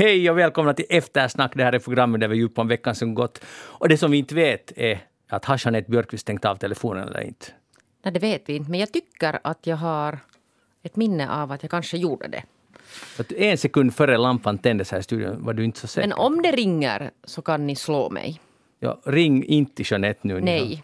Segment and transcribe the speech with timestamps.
[0.00, 1.52] Hej och välkomna till Eftersnack.
[1.54, 3.44] Det här är programmet där vi djupar om veckan som gått.
[3.48, 7.20] Och det som vi inte vet är att har Jeanette Björkqvist stängt av telefonen eller
[7.20, 7.46] inte.
[8.02, 8.70] Nej, det vet vi inte.
[8.70, 10.18] Men jag tycker att jag har
[10.82, 12.42] ett minne av att jag kanske gjorde det.
[13.18, 16.08] Att en sekund före lampan tändes här i studion var du inte så säker.
[16.08, 18.40] Men om det ringer så kan ni slå mig.
[18.78, 20.40] Ja, ring inte Jeanette nu.
[20.40, 20.82] Nej.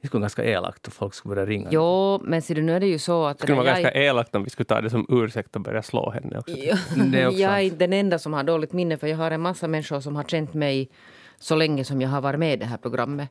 [0.00, 1.68] Det skulle vara ganska elakt om folk skulle börja ringa.
[1.70, 3.38] Jo, men ser du, nu är det ju så att...
[3.38, 5.82] Det skulle vara jag, ganska elakt om vi skulle ta det som ursäkt och börja
[5.82, 6.54] slå henne också.
[7.12, 9.30] Det är också jag är inte den enda som har dåligt minne för jag har
[9.30, 10.90] en massa människor som har känt mig
[11.38, 13.28] så länge som jag har varit med i det här programmet.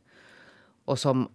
[0.86, 1.30] Och som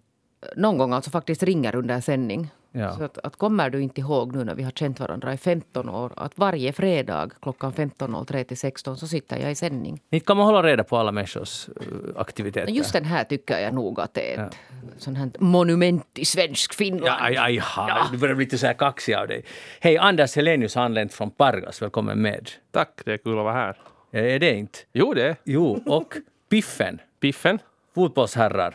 [0.57, 2.51] någon gång alltså faktiskt ringer under sändning.
[2.73, 2.93] Ja.
[2.93, 5.89] Så att, att kommer du inte ihåg nu när vi har känt varandra i 15
[5.89, 10.01] år att varje fredag klockan 15.03 till 16 så sitter jag i sändning.
[10.11, 11.75] Inte kan man hålla reda på alla människors eh,
[12.16, 12.73] aktiviteter.
[12.73, 14.57] Just den här tycker jag nog att det är ett
[14.99, 17.07] sånt här monument i svensk Finland.
[17.07, 18.03] Ja, aj, aj, aj.
[18.13, 19.45] Du börjar bli lite så här kaxig av dig.
[19.80, 21.83] Hej, Anders Helenius har anlänt från Pargas.
[21.83, 22.51] Välkommen med.
[22.71, 23.77] Tack, det är kul att vara här.
[24.13, 24.79] Är det inte?
[24.93, 26.15] Jo, det är Jo, och
[26.51, 27.01] Piffen.
[27.21, 27.59] Piffen.
[27.95, 28.74] Fotbollsherrar.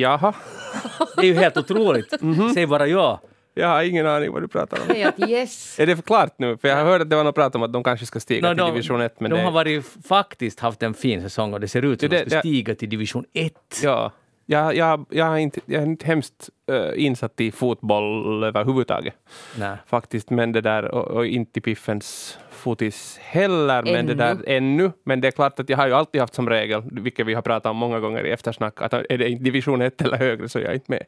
[0.00, 0.34] Jaha.
[1.16, 2.14] Det är ju helt otroligt.
[2.54, 3.20] Säg bara ja.
[3.54, 4.82] Jag har ingen aning vad du pratar om.
[4.86, 5.80] Säg att yes.
[5.80, 6.56] Är det klart nu?
[6.56, 8.48] För jag har hört att det var något prat om att de kanske ska stiga
[8.48, 9.20] No, till de, division 1.
[9.20, 12.06] Men de det, har varit, faktiskt haft en fin säsong och det ser ut som
[12.06, 13.54] att de ska det- stiga till division 1.
[13.82, 14.12] Ja.
[14.46, 19.14] Jag, jag, jag, är inte, jag är inte hemskt eh, insatt i fotboll överhuvudtaget.
[19.58, 19.76] Nej.
[19.86, 24.42] Faktiskt, men det där, och, och inte Piffens fotis heller, men det där Ännu.
[24.46, 24.92] ännu.
[25.04, 27.42] Men det är klart att jag har ju alltid haft som regel, vilket vi har
[27.42, 30.62] pratat om många gånger i eftersnack, att är det division 1 eller högre så är
[30.62, 31.02] jag inte med.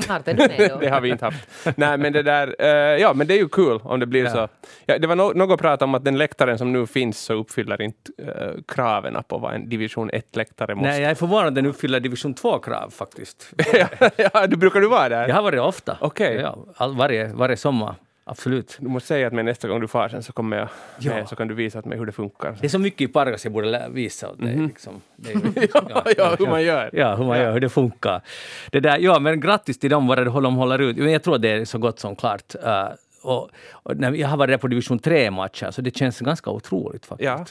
[0.00, 0.76] Snart är du med då.
[0.80, 1.48] det har vi inte haft.
[1.76, 4.30] Nej, men det där, eh, ja, men det är ju kul om det blir Ja.
[4.30, 4.48] så.
[4.86, 7.82] Ja, det var no något prat om att den läktaren som nu finns så uppfyller
[7.82, 10.90] inte uh, kraven på vad en division 1-läktare måste.
[10.90, 13.52] Nej, jag är förvånad att den uppfyller division 2-krav faktiskt.
[14.16, 15.28] ja, du brukar du vara där?
[15.28, 15.96] Jag har varit ofta.
[16.00, 16.34] Okej.
[16.42, 17.94] Ja, all, varje, varje sommar.
[18.24, 18.76] Absolut.
[18.80, 21.14] Du måste säga att mig nästa gång du far sen så kommer jag Ja.
[21.14, 22.56] med så kan du visa åt mig hur det funkar.
[22.60, 24.56] Det är så mycket i Pargas jag borde visa åt dig.
[24.56, 25.00] Liksom.
[25.16, 25.52] Det är, Mhm.
[25.88, 26.90] ja, ja, hur man gör.
[26.92, 28.22] Ja, hur man gör, hur det funkar.
[28.70, 30.96] Det där, ja, men grattis till dem vad de håller ut.
[30.96, 32.54] Men jag tror det är så gott som klart.
[32.64, 32.88] Uh,
[33.22, 37.26] och, och jag har varit där på division 3-matcher, så det känns ganska otroligt faktiskt.
[37.26, 37.44] Ja.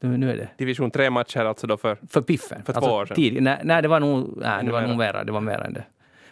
[0.00, 1.96] Nu, nu är det Division 3-matcher alltså då för...
[2.10, 2.62] för piffen.
[2.64, 3.14] För två år sedan.
[3.16, 5.24] Tid, nej, nej, det var nog, nej, det var nog mera.
[5.24, 5.84] Det var mer än det.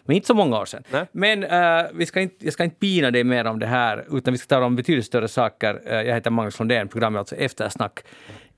[0.05, 0.83] Men inte så många år sedan.
[0.91, 1.05] Nej.
[1.11, 4.31] Men eh, vi ska inte, jag ska inte pina dig mer om det här, utan
[4.31, 5.81] vi ska tala om betydligt större saker.
[5.85, 7.99] Eh, jag heter Magnus Lundén, programmet alltså Eftersnack.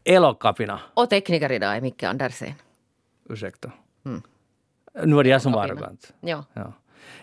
[0.04, 0.80] Elokapina.
[0.94, 2.54] Och tekniker idag är Micke Andersen.
[3.30, 3.72] Ursäkta.
[5.04, 6.14] Nu var det jag som var arrogant.
[6.22, 6.74] Ja, Ja.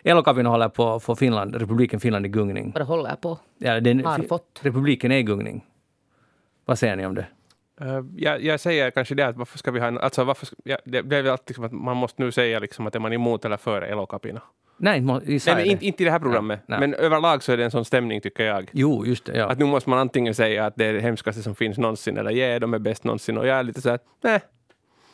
[0.04, 2.72] Elokapina håller på att få Finland, republiken Finland i gungning.
[2.74, 3.38] vad håller jag på.
[3.58, 4.60] Ja, den, Har fått.
[4.62, 5.64] Republiken är i gungning.
[6.64, 7.26] Vad säger ni om det?
[7.80, 9.98] Uh, jag, jag säger kanske det att varför ska vi ha en...
[9.98, 12.94] Alltså varför ska, ja, det, väl alltid liksom att man måste nu säga liksom att
[12.94, 14.42] är man emot eller för elokapina.
[14.76, 16.60] Nej, Nej, men inte, inte i det här programmet.
[16.66, 16.80] Nej.
[16.80, 18.70] Men överlag så är det en sån stämning tycker jag.
[18.72, 19.36] Jo, just det.
[19.38, 19.46] Ja.
[19.46, 22.30] Att nu måste man antingen säga att det är det hemskaste som finns någonsin eller
[22.30, 23.38] ja, de är bäst någonsin.
[23.38, 24.40] Och jag är lite så här, nej,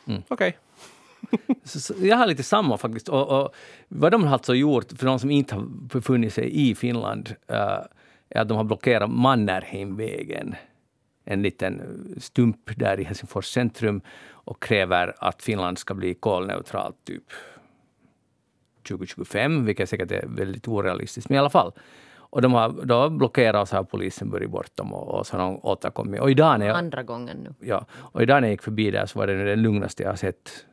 [0.07, 0.21] Mm.
[0.27, 0.57] okej.
[1.63, 3.09] Så, jag har lite samma faktiskt.
[3.09, 3.55] Och, och
[3.87, 7.57] vad de har alltså gjort, för de som inte har befunnit sig i Finland, eh,
[8.29, 10.55] är att de har blockerat Mannerheimvägen.
[11.31, 11.81] En liten
[12.17, 14.01] stump där i Helsingfors centrum
[14.31, 17.23] och kräver att Finland ska bli kolneutralt typ
[18.87, 21.71] 2025, vilket säkert är väldigt orealistiskt, men i alla fall.
[22.31, 25.37] Och de har då blockerat och så har polisen burit bort dem och, och så
[25.37, 26.21] har de återkommit.
[26.21, 27.67] Och idag när jag, Andra gången nu.
[27.67, 30.15] ja, och idag när jag gick förbi där så var det det lugnaste jag har
[30.15, 30.65] sett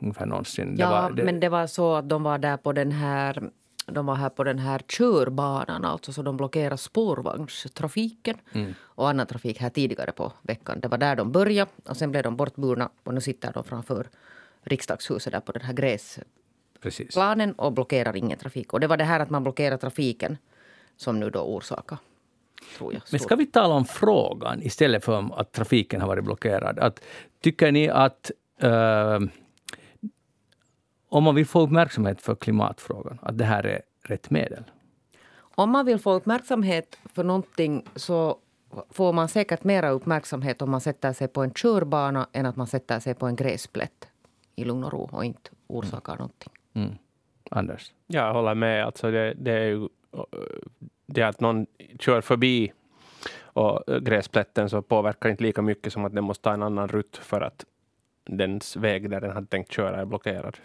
[0.00, 0.76] ungefär någonsin.
[0.76, 3.50] Det Ja, var, det, men det var så att de var där på den här
[3.86, 8.74] de var här på den här körbanan, alltså, så de blockerade spårvagnstrafiken Mm.
[8.82, 10.80] och annan trafik här tidigare på veckan.
[10.80, 14.06] Det var där de började och sen blev de bortburna och nu sitter de framför
[14.62, 15.72] riksdagshuset där på den här
[16.82, 18.72] gräsplanen och blockerar ingen trafik.
[18.72, 20.38] Och det var det här att man blockerar trafiken
[20.96, 21.98] som nu då orsakar,
[22.78, 23.02] tror jag.
[23.10, 26.78] Men ska vi tala om frågan istället för att trafiken har varit blockerad?
[26.78, 27.00] Att,
[27.40, 28.30] tycker ni att
[28.60, 29.20] eh,
[31.08, 34.64] om man vill få uppmärksamhet för klimatfrågan, att det här är rätt medel?
[35.38, 38.38] Om man vill få uppmärksamhet för någonting så
[38.90, 42.66] får man säkert mera uppmärksamhet om man sätter sig på en körbana än att man
[42.66, 44.08] sätter sig på en gräsplätt
[44.56, 46.52] i lugn och ro och inte orsakar någonting.
[46.74, 46.94] Mm.
[47.50, 47.92] Anders?
[48.06, 48.84] Jag håller med.
[48.84, 49.88] Alltså det, det är ju
[51.06, 51.66] det att någon
[51.98, 52.72] kör förbi
[53.40, 57.16] och gräsplätten så påverkar inte lika mycket som att den måste ta en annan rutt
[57.16, 57.64] för att
[58.24, 60.56] dens väg där den hade tänkt köra är blockerad.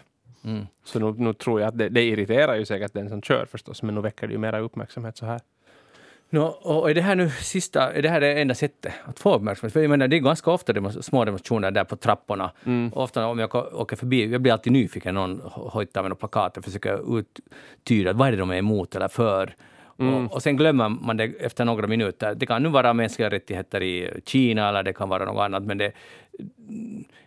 [0.44, 0.66] Mm.
[0.84, 3.82] Så nu, nu tror jag att det, det irriterar ju säkert den som kör förstås,
[3.82, 5.40] men nu väcker det ju mera uppmärksamhet så här.
[6.30, 9.34] No, och är det här nu sista, är det här det enda sättet att få
[9.34, 9.72] uppmärksamhet?
[9.72, 12.50] För jag menar, det är ganska ofta demos, små demonstrationer där på trapporna.
[12.64, 12.92] Mm.
[12.94, 16.56] Ofta om jag åker förbi, jag blir alltid nyfiken, någon ho- hojtar med några plakat
[16.56, 19.54] och försöker uttyda vad är det de är emot eller för.
[20.08, 22.34] Och Och, och sen glömmer man det efter några minuter.
[22.34, 25.78] Det kan nu vara mänskliga rättigheter i Kina eller det kan vara något annat, men
[25.78, 25.92] det,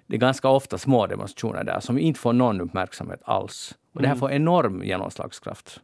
[0.08, 3.76] det är ganska ofta små demonstrationer där som inte får någon uppmärksamhet alls.
[3.94, 5.80] Och det här får enorm genomslagskraft.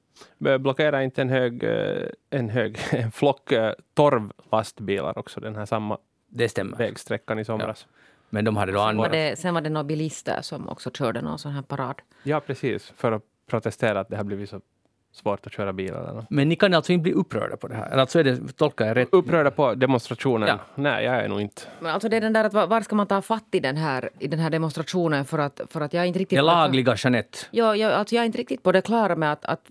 [0.60, 5.98] Blockera inte en hög, eh, en hög en flock eh, torvlastbilar också, den här samma
[6.30, 6.78] Det stämmer.
[6.78, 7.88] vägsträckan i somras.
[8.30, 9.12] Men de hade då Var använt...
[9.12, 11.96] det, sen var det några bilister som också körde någon sån här parad.
[12.24, 12.94] Ja, precis.
[12.96, 14.62] För att protestera att det har blivit så
[15.12, 15.90] svårt att köra bil.
[15.90, 16.30] Eller något.
[16.30, 17.86] Men ni kan alltså inte bli upprörda på det här?
[17.92, 19.10] Eller Alltså är det, tolkar jag rätt?
[19.12, 20.48] Upprörda på demonstrationen?
[20.48, 20.60] Ja.
[20.76, 21.62] Nej, jag är nog inte.
[21.80, 24.10] Men alltså det är den där att var, ska man ta fatt i den här,
[24.20, 26.38] i den här demonstrationen för att, för att jag är inte riktigt...
[26.38, 27.38] Det lagliga Jeanette.
[27.52, 29.46] Ja, jag, alltså jag är inte riktigt på det klara med att...
[29.46, 29.62] att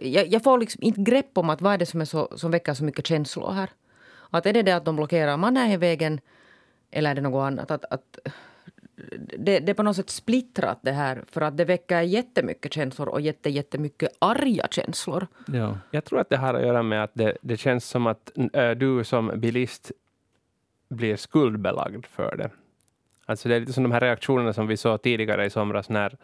[0.00, 2.50] jag, jag får liksom inte grepp om att vad är det som, är så, som
[2.50, 3.70] väcker så mycket känslor här.
[4.30, 6.20] Att är det det att de blockerar Mannerheimvägen
[6.90, 7.70] eller är det något annat?
[7.70, 8.18] Att, att,
[9.38, 13.08] det, det är på något sätt splittrat det här för att det väcker jättemycket känslor
[13.08, 15.26] och jätte, jättemycket arga känslor.
[15.46, 15.78] Ja.
[15.90, 18.70] Jag tror att det har att göra med att det, det känns som att äh,
[18.70, 19.92] du som bilist
[20.88, 22.50] blir skuldbelagd för det.
[23.26, 26.16] Alltså det är lite som de här reaktionerna som vi såg tidigare i somras när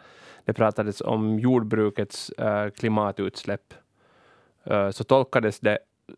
[0.45, 3.73] det pratades om jordbrukets äh, klimatutsläpp.
[4.63, 5.77] Äh, så tolkades det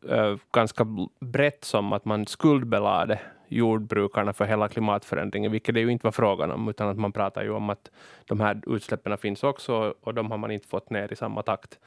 [0.10, 0.86] äh, ganska
[1.20, 3.20] brett som att man skuldbelade
[3.56, 7.44] jordbrukarna för hela klimatförändringen, vilket det ju inte var frågan om, utan att man pratar
[7.44, 7.92] ju om att
[8.26, 11.80] de här utsläppen finns också och de har man inte fått ner i samma takt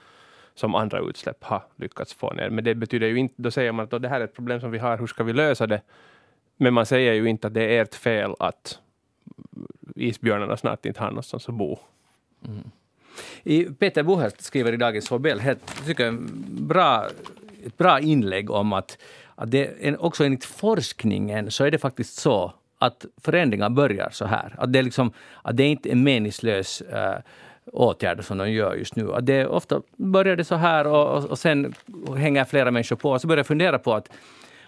[0.55, 2.51] som andra utsläpp har lyckats få ner.
[2.51, 4.71] Men det betyder ju inte, då säger man att det här är ett problem som
[4.71, 5.83] vi har, hur ska vi lösa det?
[6.57, 8.79] Men man säger ju inte att det är ert fel att
[9.97, 11.79] isbjörnarna snart inte har någonstans att bo.
[12.45, 12.71] Mm.
[13.43, 15.41] I Peter Buhert skriver i dagens Fobel,
[15.87, 17.07] tycker jag, bra,
[17.67, 18.99] ett bra inlägg om att,
[19.37, 24.25] att det, en, också enligt forskningen så är det faktiskt så att förändringar börjar så
[24.25, 24.55] här.
[24.59, 25.13] Att det, är liksom,
[25.43, 27.19] att det är inte en meningslös äh,
[27.73, 29.13] åtgärd som de gör just nu.
[29.13, 31.75] Att det ofta börjar det så här och, och, och sen
[32.17, 34.09] hänger flera människor på och så börjar jag fundera på att,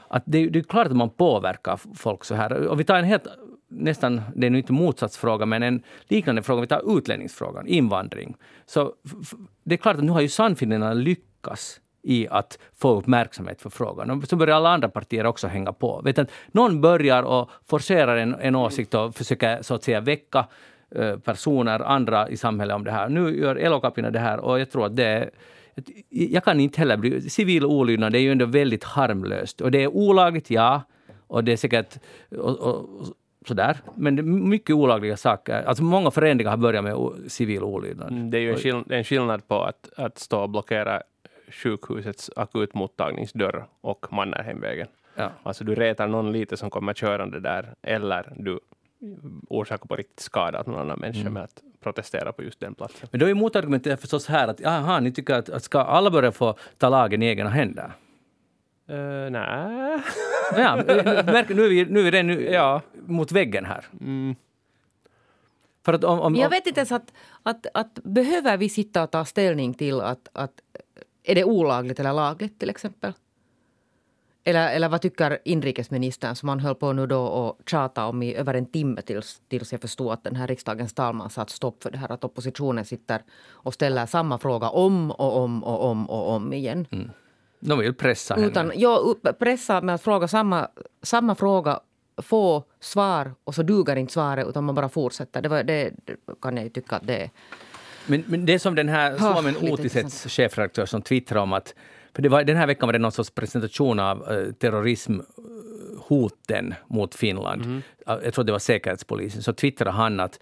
[0.08, 2.52] att det, det är klart att man påverkar folk så här.
[2.52, 3.26] Och vi tar en helt
[3.68, 6.60] nästan, det är nu inte motsatsfråga, men en liknande fråga.
[6.60, 8.34] Vi tar utlänningsfrågan, invandring.
[8.66, 12.98] Så f- f- det är klart att nu har ju Sannfinländarna lyckats i att få
[12.98, 14.10] uppmärksamhet för frågan.
[14.10, 16.00] Och så börjar alla andra partier också hänga på.
[16.04, 20.46] Vet att någon börjar och forcerar en, en åsikt och försöker så att säga väcka
[20.90, 23.08] eh, personer, andra i samhället om det här.
[23.08, 25.30] Nu gör Elokapina det här och jag tror att det är
[26.08, 27.30] jag kan inte heller bli...
[27.30, 29.60] Civil olydnad är ju ändå väldigt harmlöst.
[29.60, 30.82] Och det är olagligt, ja.
[31.26, 31.98] Och det är säkert...
[32.30, 33.06] Och, och,
[33.46, 33.76] sådär.
[33.94, 35.62] Men det är mycket olagliga saker.
[35.62, 38.10] Alltså många förändringar har börjat med civil olydnad.
[38.10, 41.02] Mm, Det är ju en, skill en skillnad på att, att stå och blockera
[41.50, 44.88] sjukhusets akutmottagningsdörr och Mannerheimvägen.
[45.14, 45.30] Ja.
[45.42, 48.60] Alltså du retar någon lite som kommer körande där, eller du
[49.48, 53.08] orsakar på riktigt skada åt någon annan människa med att protestera på just den platsen.
[53.10, 56.32] Men då är motargumentet förstås här att aha, ni tycker att, att ska alla börja
[56.32, 57.92] få ta lagen i egna händer?
[58.90, 60.00] Uh, Nej.
[60.56, 60.76] Ja,
[61.26, 62.82] märker, nu är vi, nu är vi redan nu, Ja.
[63.06, 63.84] mot väggen här.
[64.00, 64.36] Mm.
[65.84, 67.12] För att om, om, Jag om, vet inte ens att,
[67.42, 70.52] att, att behöver vi sitta och ta ställning till att, att
[71.28, 73.12] är det olagligt eller lagligt till exempel?
[74.44, 78.34] Eller, eller vad tycker inrikesministern som han höll på nu då och tjata om i
[78.34, 81.90] över en timme tills, tills jag förstod att den här riksdagens talman satt stopp för
[81.90, 86.30] det här att oppositionen sitter och ställer samma fråga om och om och om och
[86.30, 86.86] om igen.
[87.60, 88.46] de vill pressa henne.
[88.46, 90.68] Utan, ja, pressa med att fråga samma,
[91.02, 91.80] samma fråga,
[92.22, 95.42] få svar och så duger inte svaret utan man bara fortsätter.
[95.42, 97.30] Det, var, det, det kan jag ju tycka att det är.
[98.08, 101.52] Men, men det är som den här Ah, Suomen lite Uutisets chefredaktör som twittrade om
[101.52, 101.74] att
[102.14, 107.14] för det var, den här veckan var det någon sorts presentation av eh, terrorismhoten mot
[107.14, 107.82] Finland.
[108.06, 109.42] Ja, Jag tror det var Säkerhetspolisen.
[109.42, 110.40] Så twittrade han att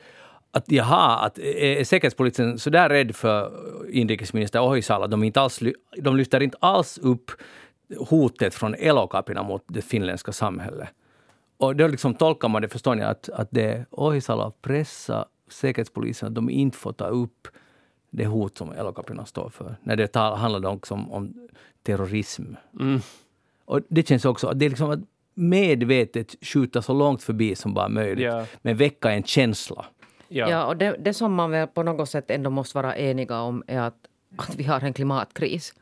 [0.51, 3.53] att jaha, att är Säkerhetspolisen så där rädd för
[3.91, 5.61] inrikesminister Ohisalo att de, inte alls,
[5.99, 7.31] de lyfter inte alls upp
[7.99, 10.89] hotet från Elokapina mot det finländska samhället.
[11.59, 16.35] Och då liksom tolkar man det, förstår ni, att, att det Ohisalo pressar Säkerhetspolisen att
[16.35, 17.49] de inte får ta upp
[18.11, 19.77] det hot som Elokapina står för.
[19.83, 21.49] När det tal, handlar också om, om
[21.83, 22.45] terrorism.
[22.81, 23.01] Mm.
[23.65, 25.01] Och det känns också, det är liksom att
[25.35, 28.25] medvetet skjuta så långt förbi som bara möjligt.
[28.25, 28.47] Ja.
[28.63, 29.85] Men väcka en känsla.
[30.29, 30.51] Ja.
[30.51, 30.67] Ja.
[30.67, 33.81] och det, det som man väl på något sätt ändå måste vara eniga om är
[33.81, 33.99] att,
[34.37, 35.75] att vi har en klimatkris.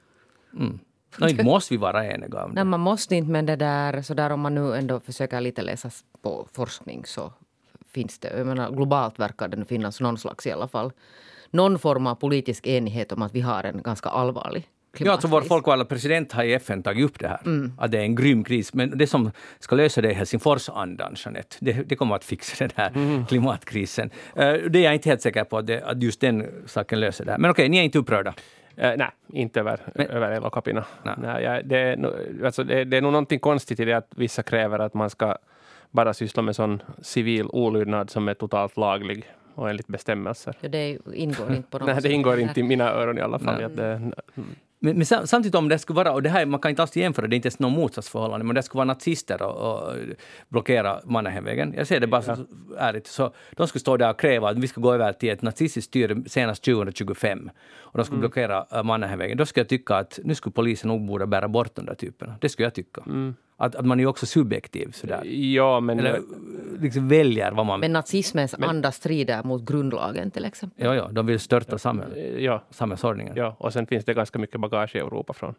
[0.51, 2.55] No, inte måste vi vara eniga om det.
[2.55, 5.63] Nej, man måste inte, men det där, så där om man nu ändå försöker lite
[5.63, 5.91] läsa
[6.23, 7.33] på forskning så
[7.95, 10.93] finns det, jag menar globalt verkar det finnas någon slags i alla fall,
[11.51, 15.31] någon form av politisk enighet om att vi har en ganska allvarlig Ja, alltså vår
[15.31, 15.49] klimatkris.
[15.49, 17.41] folkvalda president har i FN tagit upp det här.
[17.47, 17.73] Mm.
[17.79, 18.75] Att det är en grym kris.
[18.75, 21.57] Men det som ska lösa det är Helsingforsandan, Jeanette.
[21.61, 23.27] Det, det kommer att fixa den här Mm.
[23.27, 24.11] klimatkrisen.
[24.37, 27.25] Eh, det är jag inte helt säker på att, det, att just den saken löser
[27.25, 27.39] det här.
[27.39, 28.35] Men okej, ni är inte upprörda.
[28.77, 30.85] Eh, nej, inte över, Men- över Elokapina.
[31.05, 31.15] Nej.
[31.19, 34.43] Nej, det, är, nog- alltså det, det är nog någonting konstigt i det att vissa
[34.43, 35.37] kräver att man ska
[35.95, 39.25] bara syssla med sån civil olydnad som är totalt laglig
[39.55, 40.57] och enligt bestämmelser.
[40.61, 43.39] Ja, det ingår inte på något Nej, det ingår inte i mina öron i alla
[43.39, 43.65] fall.
[43.65, 44.13] Att det,
[44.79, 46.97] Men, men sam- samtidigt om det skulle vara, och det här, man kan inte alls
[46.97, 49.93] jämföra, det är inte ens något motsatsförhållande, men det skulle vara nazister och, och
[50.49, 51.75] blockera Mannerheimvägen.
[51.77, 52.37] Jag ser det bara så
[52.79, 53.07] ärligt.
[53.07, 55.89] Så de skulle stå där och kräva att vi ska gå över till ett nazistiskt
[55.89, 57.51] styre senast 2025.
[57.77, 59.37] Och de skulle blockera äh, Mannerheimvägen.
[59.39, 62.35] Då skulle jag tycka att nu skulle polisen nog borde bära bort de där typerna.
[62.41, 63.03] Det skulle jag tycka.
[63.57, 65.25] Att, att man är också subjektiv sådär.
[65.55, 66.21] ja, men Eller
[66.81, 67.81] liksom väljer vad man...
[67.81, 70.87] Men nazismens anda strider mot grundlagen till exempel.
[70.87, 73.33] Ja, ja, de vill störta samhället, ja, samhällsordningen.
[73.37, 75.55] ja, och sen finns det ganska mycket bagage i Europa från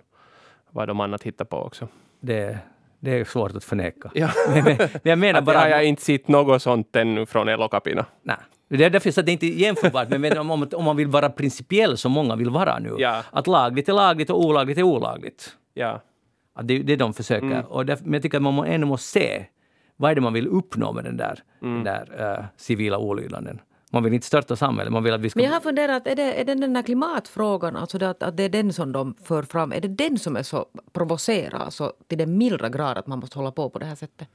[0.71, 1.87] vad de annat hittar på också.
[2.19, 2.57] Det,
[2.99, 4.11] det är svårt att förneka.
[4.13, 4.29] Ja.
[4.49, 5.53] Men, men, men jag menar bara...
[5.53, 8.05] det har att- jag inte sett något sånt ännu från Elokapina.
[8.23, 8.37] Nej.
[8.69, 10.09] Det är därför så att det inte är jämförbart.
[10.09, 12.95] Men men om, om, om man vill vara principiell som många vill vara nu.
[12.99, 13.23] Ja.
[13.31, 15.55] Att lagligt är lagligt och olagligt är olagligt.
[15.73, 16.01] Ja,
[16.57, 17.45] Att det är det de försöker.
[17.45, 17.65] Mm.
[17.65, 19.45] Och därför, men jag tycker att man må- ändå måste se
[19.95, 21.73] vad är det man vill uppnå med den där, Mm.
[21.73, 23.61] den där uh, civila olydnaden.
[23.91, 25.39] Man vill inte störta samhället, man vill att vi ska...
[25.39, 28.37] Men jag har funderat, är det, är det den här klimatfrågan, alltså det, att, att
[28.37, 31.93] det är den som de för fram, är det den som är så provocerar alltså
[32.07, 34.27] till den milda grad att man måste hålla på på det här sättet?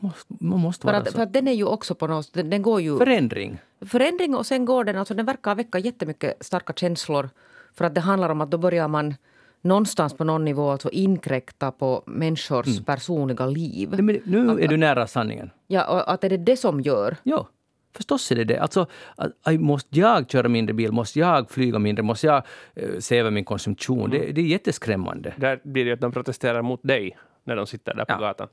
[0.00, 1.12] måste, man måste För vara att, så.
[1.14, 3.58] för att den är ju också på något den, den går ju Förändring.
[3.80, 7.30] förändring och sen går den, alltså den verkar väcka jättemycket starka känslor.
[7.74, 9.14] För att det handlar om att då börjar man
[9.62, 12.84] någonstans på någon nivå alltså inkräkta på människors Mm.
[12.84, 13.88] personliga liv.
[13.92, 15.50] Nej, men Nu är du nära sanningen.
[15.66, 17.16] Ja, och att är det det som gör?
[17.22, 17.48] Ja,
[17.96, 18.58] förstås är det det.
[18.58, 18.86] Alltså,
[19.16, 20.92] att, att, måste jag köra mindre bil?
[20.92, 22.02] Måste jag flyga mindre?
[22.02, 22.42] Måste jag
[22.74, 24.10] eh, se över min konsumtion?
[24.10, 25.34] Det, det är jätteskrämmande.
[25.36, 28.18] där blir det att de protesterar mot dig när de sitter där på Ja.
[28.18, 28.48] gatan.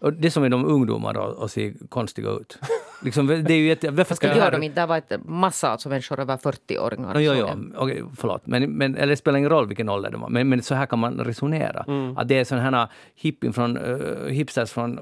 [0.00, 2.58] Och det som är de ungdomar och, och ser konstiga ut.
[3.02, 4.80] Liksom, det är ju jätte, varför ska Det det gör de inte.
[4.80, 7.14] Det var ett massa alltså människor över 40-åringar.
[7.14, 8.46] No, jo, jo, okej, förlåt.
[8.46, 10.28] Men, men, eller det spelar ingen roll vilken ålder de var.
[10.28, 11.84] Men, men så här kan man resonera.
[12.16, 15.00] Att det är sådana här hippien från, uh, hipsters från...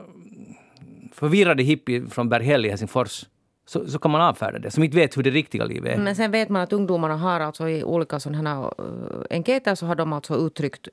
[1.13, 3.25] Förvirrade hippier från Berghäll i Helsingfors.
[3.67, 4.71] Så, så kan man avfärda det.
[4.71, 6.03] Som inte vet hur det riktiga livet är.
[6.03, 9.87] Men sen vet man att ungdomarna har alltså i olika sådana här uh, enkäter så
[9.87, 10.89] har de alltså uttryckt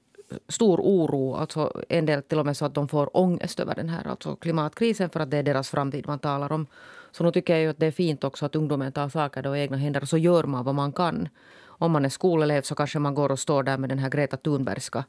[0.47, 1.35] stor oro.
[1.35, 4.35] Alltså en del till och med så att de får ångest över den här alltså
[4.35, 6.67] klimatkrisen för att det är deras framtid man talar om.
[7.11, 9.61] Så nu tycker jag ju att det är fint också att ungdomen tar saker i
[9.61, 11.29] egna händer och så gör man vad man kan.
[11.65, 14.37] Om man är skolelev så kanske man går och står där med den här Greta
[14.37, 15.03] Thunbergska,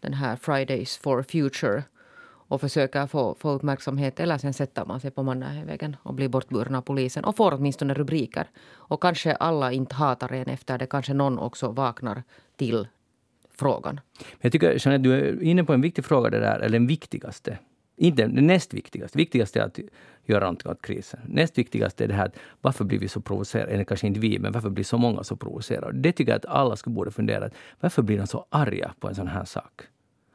[0.00, 1.82] den här Fridays for Future
[2.52, 4.20] och försöker få, få uppmärksamhet.
[4.20, 7.94] Eller sen sätter man sig på Mannerheimvägen och blir bortburen av polisen och får åtminstone
[7.94, 8.50] rubriker.
[8.70, 10.86] Och kanske alla inte hatar en efter det.
[10.86, 12.22] Kanske någon också vaknar
[12.56, 12.88] till
[13.54, 14.00] frågan.
[14.18, 16.86] Men jag tycker Jeanette, du är inne på en viktig fråga det där, eller den
[16.86, 17.58] viktigaste.
[17.96, 19.18] Inte den näst viktigaste.
[19.18, 19.78] Viktigast är att
[20.24, 21.20] göra någonting åt krisen.
[21.26, 24.38] Näst viktigast är det här att varför blir vi så provocerade, eller kanske inte vi,
[24.38, 25.98] men varför blir så många så provocerade?
[25.98, 27.50] Det tycker jag att alla skulle borde fundera.
[27.80, 29.82] Varför blir de så arga på en sån här sak?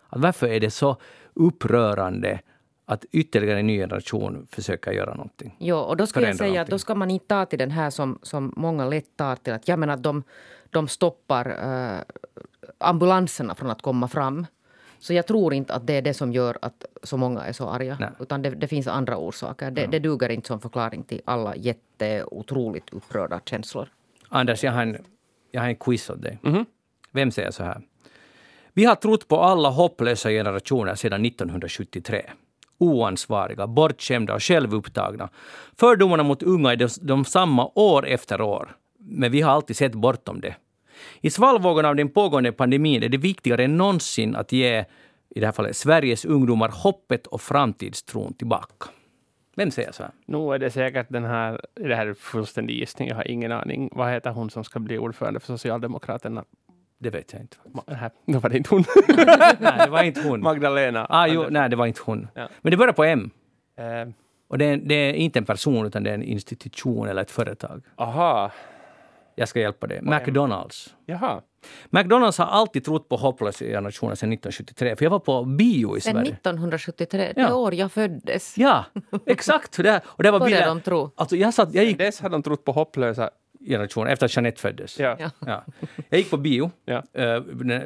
[0.09, 0.97] Att varför är det så
[1.33, 2.39] upprörande
[2.85, 5.55] att ytterligare en ny generation försöker göra någonting?
[5.59, 6.71] Jo, och då ska jag säga att någonting.
[6.71, 9.53] då ska man inte ta till den här som, som många lätt tar till.
[9.53, 10.23] Att jag menar att de,
[10.71, 12.01] de stoppar eh,
[12.77, 14.45] ambulanserna från att komma fram.
[14.99, 17.69] Så jag tror inte att det är det som gör att så många är så
[17.69, 17.97] arga.
[17.99, 18.09] Nej.
[18.19, 19.71] Utan det, det finns andra orsaker.
[19.71, 23.89] Det, det duger inte som förklaring till alla jätteotroligt upprörda känslor.
[24.29, 24.97] Anders, jag har en,
[25.51, 26.39] jag har en quiz åt dig.
[27.11, 27.81] Vem säger så här?
[28.73, 32.25] Vi har trott på alla hopplösa generationer sedan 1973.
[32.77, 35.29] Oansvariga, bortskämda och självupptagna.
[35.79, 38.75] Fördomarna mot unga är de, de samma år efter år.
[39.09, 40.55] Men vi har alltid sett bortom det.
[41.21, 44.85] I svallvågen av den pågående pandemin är det viktigare än någonsin att ge,
[45.29, 48.87] i det här fallet, Sveriges ungdomar hoppet och framtidstron tillbaka.
[49.55, 50.11] Vem säger så här?
[50.25, 53.89] Nu är det säkert den här, det här är fullständig gissning, jag har ingen aning.
[53.91, 56.43] Vad heter hon som ska bli ordförande för Socialdemokraterna?
[56.99, 57.57] Det vet jag inte.
[57.73, 58.83] Ma- här, Nu var det inte hon.
[59.59, 60.41] nej, det var inte hon.
[60.41, 61.07] Magdalena.
[61.09, 62.27] Ah, jo, nej, det var inte hon.
[62.33, 62.49] Ja.
[62.61, 63.29] Men det börjar på M.
[63.77, 64.09] Eh,
[64.47, 67.31] Och det är, det är inte en person, utan det är en institution eller ett
[67.31, 67.81] företag.
[67.95, 68.51] aha,
[69.39, 69.99] Jag ska hjälpa dig.
[70.01, 70.95] McDonalds.
[71.05, 71.41] jaha.
[71.89, 74.95] McDonalds har alltid trott på hopplösa generationer sedan 1973.
[74.95, 76.31] För jag var på bio i Sen Sverige.
[76.31, 77.47] 1973, Ja.
[77.47, 78.57] det år jag föddes.
[78.57, 78.85] Ja,
[79.25, 79.77] exakt.
[79.77, 81.11] Det, och det var bilder- de tro.
[81.15, 83.29] Alltså jag, satt, jag gick Dess har de trott på hopplösa...
[83.67, 84.99] generationer efter att Jeanette föddes.
[84.99, 85.15] Ja.
[85.19, 85.29] Ja.
[85.45, 85.63] Ja.
[86.09, 86.71] Jag gick på bio.
[86.85, 87.03] Ja.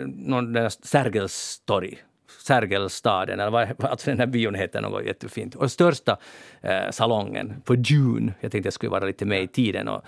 [0.06, 1.98] Någon den där Sergels torg.
[2.40, 5.56] Sergelstaden, eller vad alltså den här bion heter något jättefint.
[5.56, 6.18] Och största
[6.62, 8.34] eh, salongen på Dune.
[8.40, 9.88] Jag tänkte jag skulle vara lite med i tiden.
[9.88, 10.02] Och,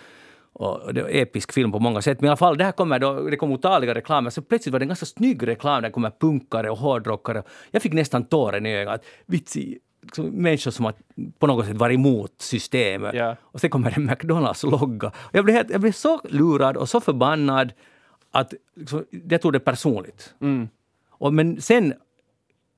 [0.53, 2.21] och det var episk film på många sätt.
[2.21, 4.29] Men i alla fall, det här kommer då, det kom otaliga reklamer.
[4.29, 5.81] Så plötsligt var det en ganska snygg reklam.
[5.81, 7.43] Där kommer punkare och hårdrockare.
[7.71, 9.05] Jag fick nästan tåren i ögat.
[9.25, 10.93] Vitsi, liksom, människor som har
[11.39, 13.15] på något sätt varit emot systemet.
[13.15, 13.35] Ja.
[13.41, 15.11] Och sen kommer en McDonalds-logga.
[15.31, 17.73] Jag blev, helt, jag blev så lurad och så förbannad
[18.31, 20.33] att liksom, jag tog det personligt.
[21.09, 21.93] Och, men sen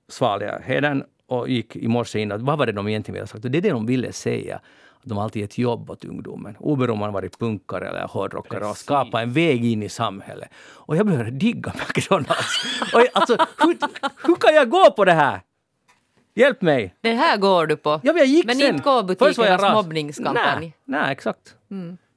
[0.07, 3.23] svalde jag hedern och gick i morse in att vad var det de egentligen ville
[3.23, 3.45] ha sagt?
[3.45, 4.61] Och det är det de ville säga.
[5.07, 6.55] De alltid gett jobb åt ungdomen.
[6.59, 10.49] Oberoende om man varit punkare eller hårdrockare och skapa en väg in i samhället.
[10.73, 12.81] Och jag började digga McDonalds.
[12.93, 13.77] och jag, alltså, hur,
[14.27, 15.41] hur kan jag gå på det här?
[16.35, 16.95] Hjälp mig!
[17.01, 17.89] Det här går du på.
[17.89, 18.69] Ja, men jag gick men sen.
[18.75, 20.43] inte gå Först var jag butikernas mobbningskampanj.
[20.59, 21.55] Nej, nej exakt.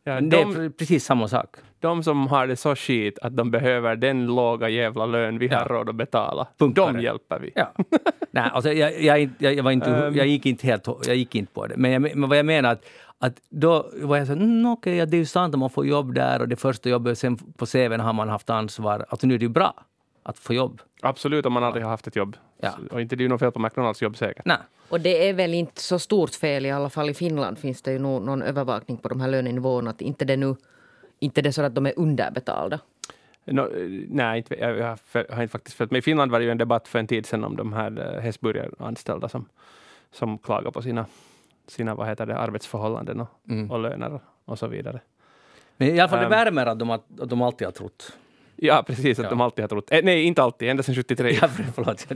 [0.05, 1.57] Ja, Det är de, pre- precis samma sak.
[1.81, 5.65] De som har det så skit att de behöver den låga jävla lön vi har
[5.65, 6.93] råd att betala, Punkare.
[6.93, 7.53] de hjälper vi.
[7.55, 7.73] Ja.
[8.31, 11.67] Nej, alltså jag, jag, jag, var inte, jag gick inte helt jag gick inte på
[11.67, 11.77] det.
[11.77, 12.85] Men, jag, men vad jag menar att,
[13.19, 15.87] att då var jag så mm, okej, ja, det är ju sant att man får
[15.87, 19.07] jobb där och det första jobbet, sen på CVn har man haft ansvar.
[19.09, 19.75] Alltså nu är det ju bra
[20.23, 20.81] att få jobb.
[21.03, 22.37] Absolut, om man aldrig har haft ett jobb.
[22.61, 22.71] Ja.
[22.71, 24.45] Så- Och inte det är ju något fel på McDonalds jobb säkert.
[24.45, 24.57] Nej.
[24.89, 27.93] Och det är väl inte så stort fel, i alla fall i Finland finns det
[27.93, 29.91] ju någon övervakning på de här lönenivåerna.
[29.91, 30.57] Att inte det nu
[31.19, 32.81] inte det så att de är underbetalda.
[33.45, 35.99] No, eh, nej, inte, jag, jag har för- har inte faktiskt följt med.
[35.99, 39.29] I Finland var det ju en debatt för en tid sedan om de här Hesburger-anställda
[39.29, 39.49] som,
[40.11, 41.07] som klagar på sina,
[41.67, 43.29] sina vad heter det, arbetsförhållanden och,
[43.71, 45.01] och löner och, så vidare.
[45.77, 46.31] Men i alla fall det Ehm.
[46.31, 48.17] värmer att de, att de alltid har trott.
[48.61, 49.31] Ja, precis, att Ja.
[49.31, 49.93] de alltid har trott.
[49.93, 51.39] Eh, nej, inte alltid, ända sedan 73.
[51.43, 52.07] Ja, för- förlåt.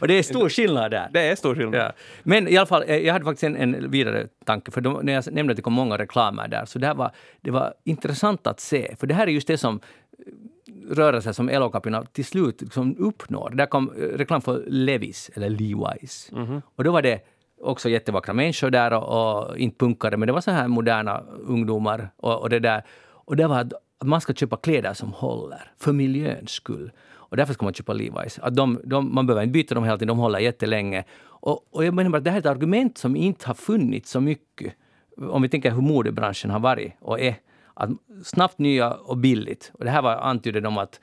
[0.00, 1.08] Och det är stor skillnad där.
[1.12, 1.74] Det är stor skillnad.
[1.80, 1.92] Ja.
[2.22, 4.70] Men i alla fall, eh, jag hade faktiskt en, en vidare tanke.
[4.70, 7.10] För de, när jag nämnde att det kom många reklamer där, så det, här var,
[7.40, 8.96] det var intressant att se.
[8.98, 9.80] För det här är just det som
[10.18, 13.50] eh, rörelser som LO-kapina till slut liksom uppnår.
[13.54, 16.32] Där kom reklam för Levis, eller Levi's.
[16.76, 17.20] Och då var det
[17.60, 22.08] också jättevackra människor där och, och inte punkare, men det var så här moderna ungdomar.
[22.16, 22.82] Och, och det där.
[23.26, 23.68] Och det var
[24.06, 26.92] man ska köpa kläder som håller, för miljöns skull.
[27.34, 28.38] Och därför ska man köpa Levi's.
[28.42, 31.04] Att de, de, man behöver inte byta dem hela tiden, de håller jättelänge.
[31.22, 34.20] Och, och jag menar bara det här är ett argument som inte har funnits så
[34.20, 34.74] mycket.
[35.16, 37.34] Om vi tänker hur modebranschen har varit och är.
[37.74, 37.90] Att
[38.24, 39.72] snabbt nya och billigt.
[39.74, 41.00] Och det här var antyder de att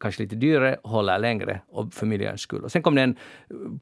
[0.00, 2.64] kanske lite dyrare, håller längre och för miljöns skull.
[2.64, 3.16] Och sen kom det en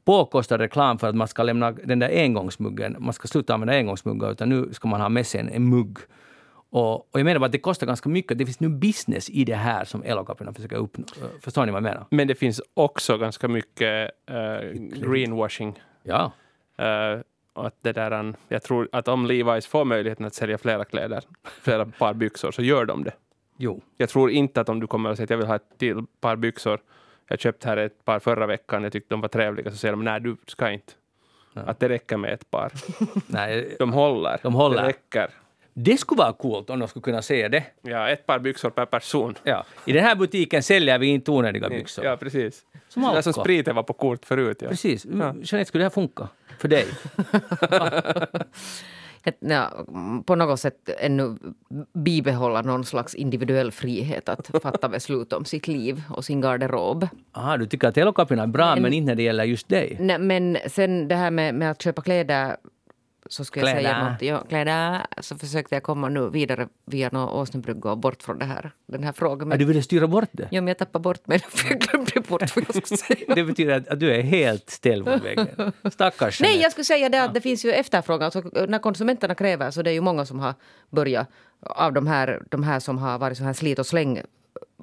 [0.03, 2.95] påkostad reklam för att man ska lämna den där engångsmuggen.
[2.99, 5.97] Man ska sluta använda engångsmuggar utan nu ska man ha med sig en, en mugg.
[6.75, 8.37] Och, och jag menar bara att det kostar ganska mycket.
[8.37, 11.05] Det finns nu business i det här som LO-kapparna försöker uppnå.
[11.41, 12.05] Förstår ni vad jag menar?
[12.09, 14.69] Men det finns också ganska mycket eh,
[15.01, 15.81] greenwashing.
[16.03, 16.31] Ja.
[16.77, 17.19] Eh,
[17.53, 20.85] och att det där, an- jag tror att om Levi's får möjligheten att sälja flera
[20.85, 21.23] kläder,
[21.61, 23.13] flera par byxor, så gör de det.
[23.57, 23.81] Jo.
[23.97, 26.05] Jag tror inte att om du kommer och säger att jag vill ha ett till
[26.21, 26.79] par byxor,
[27.27, 30.03] jag köpte här ett par förra veckan, jag tyckte de var trevliga, så säger de
[30.03, 30.93] nej, du ska inte.
[31.53, 32.71] Att det räcker med ett par.
[33.27, 34.39] Nej, De håller.
[34.43, 34.81] De håller.
[34.81, 35.29] Det räcker.
[35.73, 37.63] Det skulle vara coolt om de skulle kunna säga det.
[37.81, 39.35] Ja, ett par byxor per person.
[39.43, 39.65] Ja.
[39.85, 42.05] I den här butiken säljer vi inte onödiga byxor.
[42.05, 42.61] Ja, precis.
[42.89, 43.21] Som Alko.
[43.21, 44.57] som spriten var på kort förut.
[44.61, 44.69] Ja.
[44.69, 45.05] Precis.
[45.05, 46.85] Jeanette, skulle det här funka för dig?
[49.39, 49.85] Ja,
[50.25, 51.37] på något sätt ännu
[51.93, 57.07] bibehålla någon slags individuell frihet att fatta beslut om sitt liv och sin garderob.
[57.31, 59.97] Aha, du tycker att LO-kapparna är bra, men inte när det gäller just dig?
[59.99, 62.57] Nej, men sen det här med, med att köpa kläder
[63.29, 67.29] så skulle jag säga något, ja, kläder, så försökte jag komma nu vidare via någon
[67.29, 69.47] Åsnebrygga och bort från det här, den här frågan.
[69.47, 70.47] Men, du ville styra bort det?
[70.51, 73.35] ja, men jag tappade bort mig jag glömde bort vad jag skulle säga.
[73.35, 75.71] Det betyder att, att du är helt ställd mot väggen.
[75.91, 78.25] Stackars Nej, jag skulle säga det att det finns ju efterfrågan.
[78.25, 80.53] Alltså, när konsumenterna kräver så det är ju många som har
[80.89, 81.27] börjat
[81.59, 84.21] av de här, de här som har varit så här slit och släng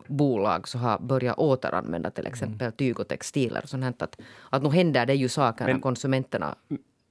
[0.07, 4.03] bolag så har börjat återanvända till exempel tyg och textiler och sånt.
[4.03, 6.55] Att, att nu händer det ju saker när Men- konsumenterna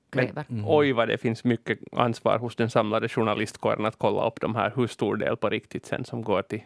[0.09, 0.45] kräver.
[0.47, 4.55] Men oj vad det finns mycket ansvar hos den samlade journalistkåren att kolla upp de
[4.55, 6.61] här, hur stor del på riktigt sen som går till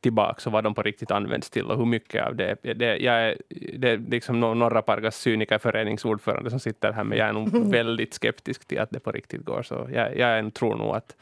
[0.00, 2.56] tillbaka och vad de på riktigt används till och hur mycket av det.
[2.62, 3.36] det jag är,
[3.78, 8.14] det är liksom no- Norra Pargas cynikerföreningsordförande som sitter här, men jag är nog väldigt
[8.14, 9.62] skeptisk till att det på riktigt går.
[9.62, 11.16] Så jag, jag tror nog att,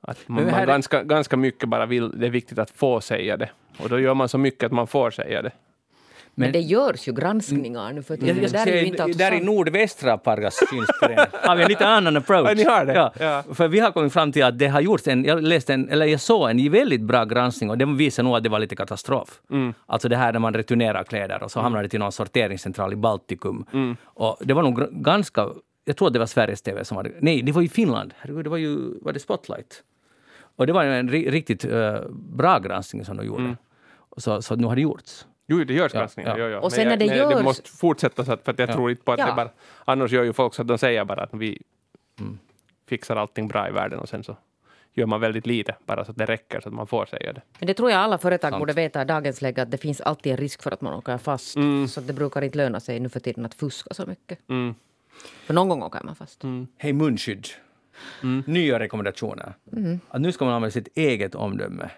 [0.00, 3.50] att man, man ganska, ganska mycket bara vill, det är viktigt att få säga det.
[3.78, 5.52] Och då gör man så mycket att man får säga det.
[6.38, 8.34] Men, Men- det görs ju granskningar nu för tiden.
[8.48, 12.48] skulle där är inte där i nordvästra Pargas synsförening har vi en lite annan approach.
[12.48, 12.94] Ja, ni har det?
[12.94, 13.12] Ja.
[13.20, 13.54] Ja.
[13.54, 16.06] För vi har kommit fram till att det har gjorts en, jag läste en, eller
[16.06, 19.40] jag såg en väldigt bra granskning och den visar nog att det var lite katastrof.
[19.50, 19.74] Mm.
[19.86, 22.96] Alltså det här när man returnerar kläder och så hamnar det till någon sorteringscentral i
[22.96, 23.64] Baltikum.
[23.72, 23.96] Mm.
[24.04, 25.48] Och det var nog ganska,
[25.84, 28.44] jag tror att det var Sveriges TV som hade, nej det var ju Finland, Herregud,
[28.44, 29.82] det var ju, var det Spotlight?
[30.56, 33.42] Och det var en ri, riktigt eh, bra granskning som de gjorde.
[33.42, 33.56] Mm.
[33.98, 35.26] Och Så, så nu har det gjorts.
[35.46, 36.38] Jo, det görs Ja, granskningar.
[36.38, 36.44] ja.
[36.44, 36.58] Jo, jo.
[36.58, 38.68] Och sen jag, när det men görs- det måste fortsätta så att, för att jag
[38.68, 38.72] Ja.
[38.74, 39.26] tror inte på att Ja.
[39.26, 39.50] det bara...
[39.84, 41.62] Annars gör ju folk så att de säger bara att vi
[42.20, 42.38] Mm.
[42.88, 44.36] fixar allting bra i världen och sen så
[44.94, 47.42] gör man väldigt lite, bara så att det räcker så att man får säga det.
[47.58, 48.60] Men det tror jag alla företag Sant.
[48.60, 51.18] borde veta i dagens läge att det finns alltid en risk för att man åker
[51.18, 51.56] fast.
[51.88, 54.38] Så att det brukar inte löna sig nu för tiden att fuska så mycket.
[54.48, 54.74] Mm.
[55.46, 56.42] För någon gång åker man fast.
[56.78, 57.46] Hej munskydd.
[58.46, 59.52] Nya rekommendationer.
[60.08, 61.90] Att nu ska man använda sitt eget omdöme.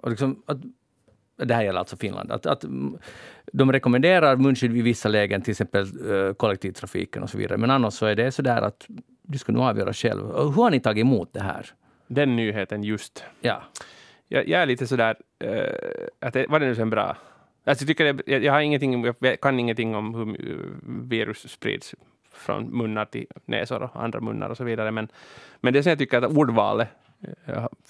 [0.00, 0.56] Och liksom att
[1.36, 2.98] det här gäller alltså Finland, att, att mm,
[3.52, 7.58] de rekommenderar munskydd i vissa lägen, till exempel uh, kollektivtrafiken och så vidare.
[7.58, 8.86] Men annars så är det så där att
[9.22, 10.26] du ska nog avgöra själv.
[10.26, 11.66] Hur har ni tagit emot det här?
[12.06, 13.24] Den nyheten just.
[13.40, 13.62] Ja.
[14.28, 15.50] Jag, jag är lite sådär, uh,
[16.20, 17.16] att det, var det nu sen bra?
[17.64, 20.36] Alltså jag, tycker jag, jag, har ingenting, jag kan ingenting om hur
[21.08, 21.94] virus sprids
[22.32, 24.90] från munnar till näsor och andra munnar och så vidare.
[24.90, 25.08] Men,
[25.60, 26.88] men det som jag tycker att ordvalet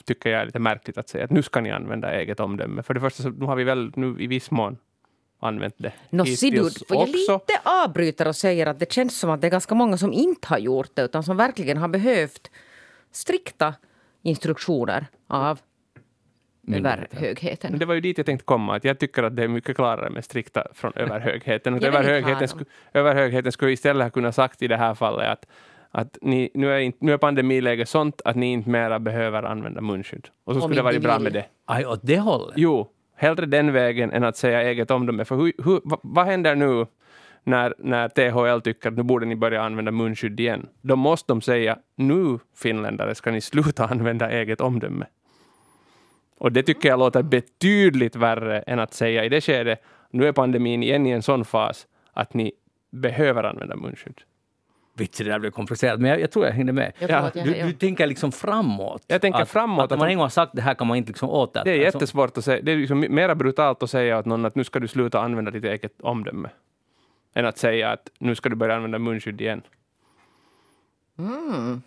[0.05, 2.83] tycker jag är lite märkligt att säga att nu ska ni använda eget omdöme.
[2.83, 4.79] För det första så nu har vi väl nu i viss mån
[5.41, 9.41] använt det no, hittills får jag lite avbryter och säger att det känns som att
[9.41, 12.51] det är ganska många som inte har gjort det utan som verkligen har behövt
[13.13, 13.75] strikta
[14.23, 15.59] instruktioner av
[16.73, 17.79] överhögheten.
[17.79, 20.11] Det var ju dit jag tänkte komma, att jag tycker att det är mycket klarare
[20.11, 21.85] med strikta från överhögheten.
[21.85, 25.47] Överhögheten, sku, överhögheten skulle istället ha kunnat sagt i det här fallet att
[25.91, 29.81] att ni, nu, är inte, nu är pandemiläget sånt att ni inte mera behöver använda
[29.81, 30.29] munskydd.
[30.45, 31.45] Och så skulle det vara bra med det.
[31.65, 32.55] Aj, åt det hållet?
[32.57, 35.25] Jo, hellre den vägen än att säga eget omdöme.
[35.25, 36.87] För hur, hur, vad, vad händer nu
[37.45, 40.69] när, när THL tycker att nu borde ni börja använda munskydd igen?
[40.81, 45.07] Då måste de säga nu finländare ska ni sluta använda eget omdöme.
[46.39, 50.33] Och det tycker jag låter betydligt värre än att säga i det skedet, nu är
[50.33, 52.53] pandemin igen i en sån fas att ni
[52.91, 54.21] behöver använda munskydd.
[54.97, 56.93] Vitsi, det där blev komplicerat, men jag, jag, tror jag hängde med.
[56.99, 57.31] Jag ja.
[57.35, 59.05] du, du, tänker liksom framåt.
[59.07, 59.85] Jag tänker att, framåt.
[59.85, 61.65] Att, att man en gång har sagt det här kan man inte liksom åter...
[61.65, 62.63] Det är jättesvårt att säga.
[62.63, 65.51] Det är liksom mera brutalt att säga åt någon att nu ska du sluta använda
[65.51, 66.49] ditt eget omdöme.
[67.35, 69.63] Än att säga att nu ska du börja använda munskydd igen.
[71.19, 71.83] Mm.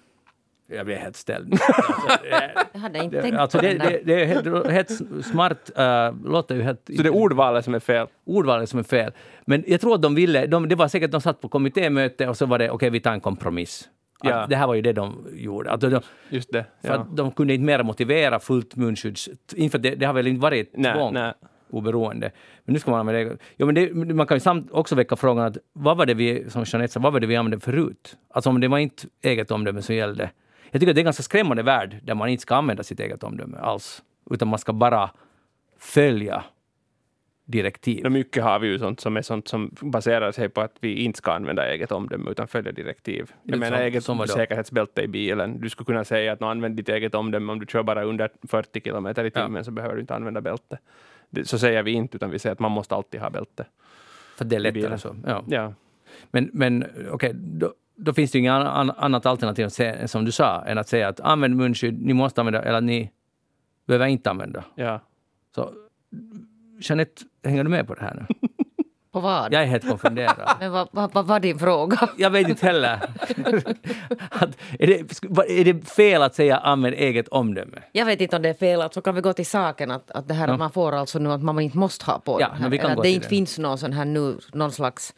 [0.72, 1.54] Jag blev helt ställd.
[1.54, 2.26] Alltså,
[2.72, 5.72] jag hade inte tänkt alltså, på det, det, det, är helt, helt smart.
[5.80, 6.82] Uh, låter ju helt...
[6.96, 8.08] Så det är ordvalet som är fel?
[8.26, 9.12] Ordvalet som är fel.
[9.46, 10.46] Men jag tror att de ville...
[10.46, 13.00] De, det var säkert de satt på kommittémöte och så var det okej, okay, vi
[13.00, 13.90] tar en kompromiss.
[14.24, 14.46] Ja.
[14.50, 15.72] det här var ju det de gjorde.
[15.72, 16.66] Alltså de, Just det.
[16.82, 16.88] Ja.
[16.88, 19.30] För att de kunde inte mer motivera fullt munskydds...
[19.56, 21.14] Inför det, det har väl inte varit ett tvång?
[21.14, 21.34] Nej.
[21.72, 22.32] Oberoende.
[22.66, 23.38] Men nu ska man använda det.
[23.58, 26.50] Ja, men det, man kan ju samt också väcka frågan att vad var det vi,
[26.50, 28.18] som Jeanette sa, vad var det vi använde förut?
[28.30, 30.30] Alltså om det var inte eget omdöme som gällde
[30.72, 33.00] jag tycker att det är en ganska skrämmande värld där man inte ska använda sitt
[33.00, 34.04] eget omdöme alls.
[34.32, 35.10] Utan man ska bara
[35.78, 36.44] följa
[37.46, 38.04] direktiv.
[38.04, 41.04] No, mycket har vi ju sånt som är sånt som baserar sig på att vi
[41.04, 43.32] inte ska använda eget omdöme utan följa direktiv.
[43.44, 45.60] Jag liksom, menar eget som säkerhetsbälte i bilen.
[45.62, 48.82] Du skulle kunna säga att använd ditt eget omdöme om du kör bara under 40
[48.82, 49.64] kilometer i timmen ja.
[49.64, 50.78] så behöver du inte använda bälte.
[51.30, 53.66] Det, så säger vi inte utan vi säger att man måste alltid ha bälte.
[54.38, 55.16] För det är lättare så.
[55.26, 55.44] Ja.
[55.48, 55.74] ja.
[56.32, 57.34] Men, men okej, okay,
[58.00, 58.54] då finns det ju inget
[58.98, 59.68] annat alternativ
[60.06, 63.12] som du sa, än att säga att använd munskydd, ni måste använda, eller ni
[63.88, 64.64] behöver inte använda.
[64.76, 65.02] Ja.
[65.56, 65.74] Så
[66.82, 68.48] Jeanette, hänger du med på det här nu?
[69.12, 69.54] På vad?
[69.54, 70.56] Jag är helt konfunderad.
[70.60, 72.10] Men vad, vad, vad var din fråga?
[72.18, 73.00] Jag vet inte heller.
[74.30, 77.78] att, är, det, är det fel att säga använd eget omdöme?
[77.92, 78.82] Jag vet inte om det är fel.
[78.82, 81.20] Att så kan vi gå till saken att, att det här att man får alltså
[81.20, 82.68] nu att man inte måste ha på ja, det här.
[82.68, 83.30] Eller att det inte det.
[83.30, 85.14] finns någon sån här nu, någon slags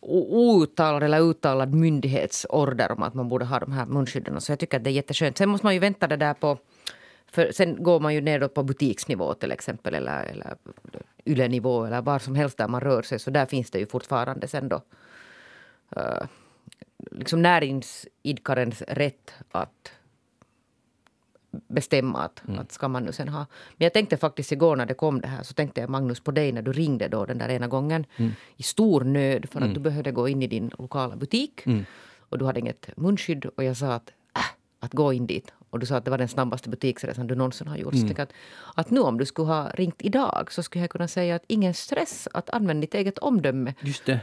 [0.00, 4.40] outtalad eller uttalad myndighetsorder om att man borde ha de här munskydden.
[4.40, 5.38] Så jag tycker att det är jätteskönt.
[5.38, 6.58] Sen måste man ju vänta det där på...
[7.32, 10.56] För sen går man ju nedåt på butiksnivå till exempel eller, eller
[11.24, 13.18] YLE-nivå eller var som helst där man rör sig.
[13.18, 14.80] Så där finns det ju fortfarande sen då
[15.96, 16.26] uh,
[17.10, 19.92] liksom näringsidkarens rätt att
[21.50, 22.60] bestämma att, mm.
[22.60, 23.46] att ska man nu sen ha.
[23.76, 26.30] Men jag tänkte faktiskt igår när det kom det här så tänkte jag Magnus på
[26.30, 28.32] dig när du ringde då den där ena gången mm.
[28.56, 29.74] i stor nöd för att mm.
[29.74, 31.84] du behövde gå in i din lokala butik mm.
[32.18, 34.42] och du hade inget munskydd och jag sa att äh,
[34.80, 35.52] att gå in dit.
[35.70, 37.94] Och du sa att det var den snabbaste butiksresan du någonsin har gjort.
[37.94, 38.16] Mm.
[38.18, 38.32] Att,
[38.74, 41.74] att nu om du skulle ha ringt idag så skulle jag kunna säga att ingen
[41.74, 43.74] stress att använda ditt eget omdöme.
[43.80, 44.20] Just det.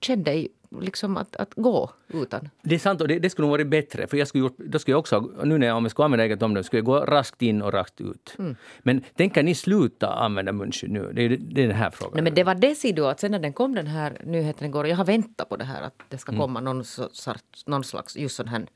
[0.00, 0.48] Känn dig
[0.80, 2.48] liksom att, att gå utan.
[2.62, 4.06] Det är sant och det, det skulle nog varit bättre.
[4.06, 6.24] För jag skulle gjort, då skulle jag också, nu när jag, om jag skulle använda
[6.24, 8.34] eget omdöme, skulle jag gå raskt in och raskt ut.
[8.38, 8.56] Mm.
[8.82, 11.12] Men tänker ni sluta använda munskydd nu?
[11.12, 12.14] Det är, det är den här frågan.
[12.14, 14.86] Nej, men det var det Sido, att sen när den kom den här nyheten igår,
[14.86, 16.40] jag har väntat på det här att det ska mm.
[16.40, 18.66] komma någon, sorts, någon slags, just sån här,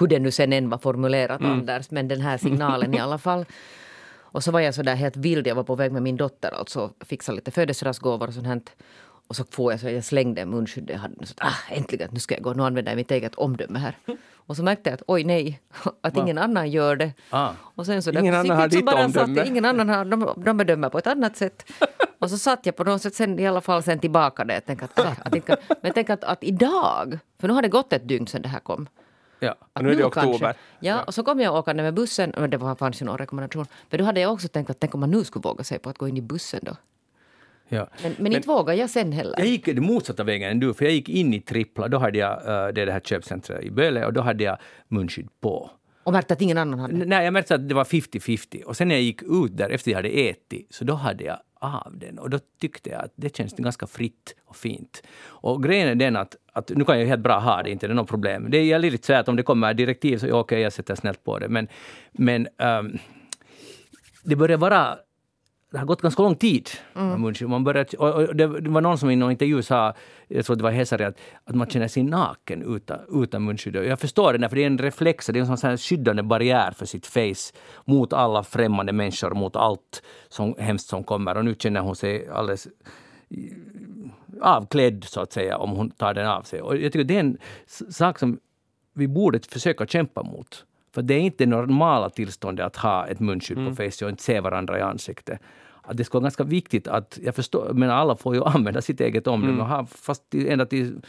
[0.00, 1.52] hur det nu sen än var formulerat mm.
[1.52, 3.44] Anders, men den här signalen i alla fall.
[4.30, 5.46] Och så var jag så där helt vild.
[5.46, 8.60] Jag var på väg med min dotter och så fixa lite födelsedagsgåvor och sånt här.
[9.28, 10.90] Och så får jag så jag slängde munskyddet.
[10.90, 12.52] Jag hade så ah, äntligen, nu ska jag gå.
[12.52, 13.96] Nu använder jag mitt eget omdöme här.
[14.34, 15.60] Och så märkte jag att oj nej,
[16.00, 16.22] att Va?
[16.22, 17.12] ingen annan gör det.
[17.30, 17.50] Ah.
[17.60, 19.46] Och sen så ingen annan har ditt omdöme?
[19.46, 21.70] ingen annan har, de, de bedömer på ett annat sätt.
[22.18, 24.54] och så satt jag på något sätt sen, i alla fall sen tillbaka där.
[24.54, 27.62] Jag tänkte att, ah, att, att, men jag tänkte att, att idag, för nu har
[27.62, 28.88] det gått ett dygn sedan det här kom.
[29.40, 30.30] Ja, att nu är det oktober.
[30.30, 32.32] Kanske, ja, ja, och så kom jag åkande med bussen.
[32.36, 33.66] Men det var, fanns ju någon rekommendation.
[33.90, 35.90] Men då hade jag också tänkt att tänk om man nu skulle våga sig på
[35.90, 36.76] att gå in i bussen då.
[37.68, 37.88] Ja.
[38.02, 39.34] Men, men, men inte vågar jag sen heller.
[39.38, 41.88] Jag gick den motsatta vägen än du, för jag gick in i Trippla.
[41.88, 42.42] Då hade jag,
[42.74, 45.70] det, det här köpcentret i Böle och då hade jag munskydd på.
[46.02, 46.94] Och märkte att ingen annan hade?
[46.94, 48.62] Nej, jag märkte att det var 50-50.
[48.62, 51.38] Och sen när jag gick ut där efter jag hade ätit, så då hade jag
[51.60, 52.18] av den.
[52.18, 55.02] Och då tyckte jag att det känns ganska fritt och fint.
[55.20, 57.92] Och grejen är den att, att nu kan jag helt bra ha det, inte det
[57.92, 58.46] är något problem.
[58.50, 61.24] Det är lite så att om det kommer direktiv så okej, okay, jag sätter snällt
[61.24, 61.48] på det.
[61.48, 61.68] Men,
[62.12, 62.98] men um,
[64.24, 64.98] det börjar vara
[65.70, 66.70] det har gått ganska lång tid.
[66.94, 67.34] Mm.
[67.40, 69.94] Man började, och det var någon som i någon intervju sa,
[70.28, 73.74] jag tror det var Hesari, att, att man känner sig naken utan, utan munskydd.
[73.76, 76.86] Jag förstår det, för det är en reflex, det är en sån skyddande barriär för
[76.86, 81.36] sitt face mot alla främmande människor, mot allt som, hemskt som kommer.
[81.36, 82.68] Och nu känner hon sig alldeles
[84.40, 86.62] avklädd, så att säga, om hon tar den av sig.
[86.62, 87.38] Och jag tycker det är en
[87.90, 88.38] sak som
[88.94, 90.64] vi borde försöka kämpa mot.
[90.94, 93.70] För det är inte normala tillståndet att ha ett munskydd mm.
[93.70, 95.40] på face och inte se varandra i ansiktet.
[95.82, 99.00] Att det skulle vara ganska viktigt att, jag förstår, men alla får ju använda sitt
[99.00, 99.86] eget omdöme, mm.
[99.86, 101.00] fast ända till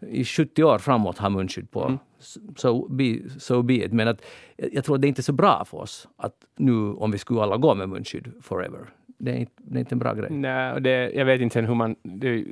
[0.00, 1.84] i 70 år framåt ha munskydd på.
[1.84, 1.98] Mm.
[2.56, 3.92] So, be, so be it.
[3.92, 4.24] Men att,
[4.56, 7.18] jag tror att det är inte är så bra för oss att nu om vi
[7.18, 8.80] skulle alla gå med munskydd forever.
[9.18, 10.30] Det är, inte, det är inte en bra grej.
[10.30, 11.96] Nej, det, jag vet inte hur man...
[12.02, 12.42] Det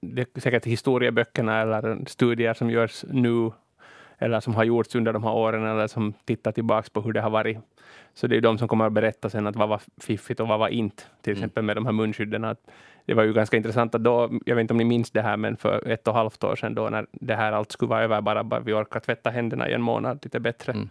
[0.00, 3.50] det är säkert historieböckerna eller studier som görs nu
[4.18, 7.20] eller som har gjorts under de här åren eller som tittar tillbaka på hur det
[7.20, 7.58] har varit.
[8.14, 10.58] Så det är de som kommer att berätta sen att vad var fiffigt och vad
[10.58, 11.42] var inte, till mm.
[11.42, 12.44] exempel med de här munskydden.
[12.44, 12.70] Att
[13.06, 15.36] det var ju ganska intressant att då, jag vet inte om ni minns det här,
[15.36, 18.02] men för ett och ett halvt år sedan då när det här allt skulle vara
[18.02, 20.72] över, bara, bara vi orkar tvätta händerna i en månad lite bättre.
[20.72, 20.88] Mm.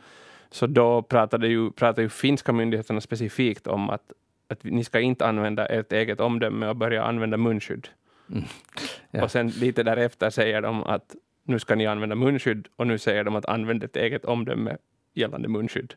[0.49, 4.11] Så då pratade ju, pratade ju finska myndigheterna specifikt om att,
[4.47, 7.87] att ni ska inte använda ert eget omdöme och börja använda munskydd.
[8.29, 8.43] Mm.
[9.15, 9.23] Ja.
[9.23, 13.23] Och sen lite därefter säger de att nu ska ni använda munskydd och nu säger
[13.23, 14.77] de att använd ett eget omdöme
[15.13, 15.93] gällande munskydd.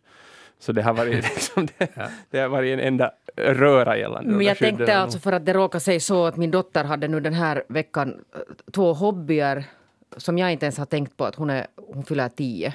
[0.59, 2.09] Så det har varit, liksom det, ja.
[2.31, 5.79] det har varit en enda röra gällande Men jag tänkte alltså för att det råkar
[5.79, 8.41] sig så att min dotter hade nu den här veckan eh,
[8.73, 9.65] två hobbyer
[10.17, 12.75] som jag inte ens har tänkt på att hon, är, hon fyller tio.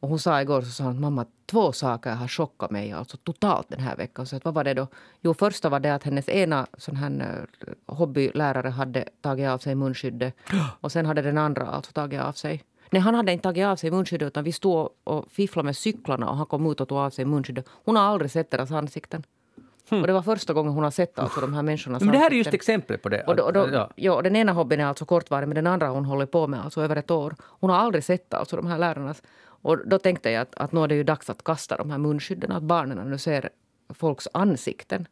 [0.00, 3.68] Och hon sa igår så sa hon, mamma två saker har chockat mig alltså totalt
[3.68, 4.26] den här veckan.
[4.26, 4.86] Så att, vad var det då?
[5.20, 9.74] Jo, första var det att hennes ena sån här uh, hobbylärare hade tagit av sig
[9.74, 10.34] munskyddet.
[10.80, 12.64] Och sen hade den andra alltså tagit av sig.
[12.90, 16.30] Nej, han hade inte tagit av sig munskyddet utan vi stod och fifflade med cyklarna
[16.30, 17.66] och han kom ut och tog av sig munskyddet.
[17.84, 19.22] Hon har aldrig sett deras ansikten.
[19.90, 20.00] Hmm.
[20.00, 22.30] Och det var första gången hon har sett alltså de här människornas Men det här
[22.30, 23.22] är just exempel på det.
[23.22, 23.90] Och då, och då, ja.
[23.96, 24.22] ja.
[24.22, 26.96] den ena hobbyn är alltså kortvarig men den andra hon håller på med alltså över
[26.96, 27.34] ett år.
[27.40, 29.22] Hon har aldrig sett alltså de här lärarnas
[29.62, 31.98] och då tänkte jag att, att nu är det ju dags att kasta de här
[31.98, 33.50] munskydden, att barnen nu ser
[33.94, 35.06] folks ansikten.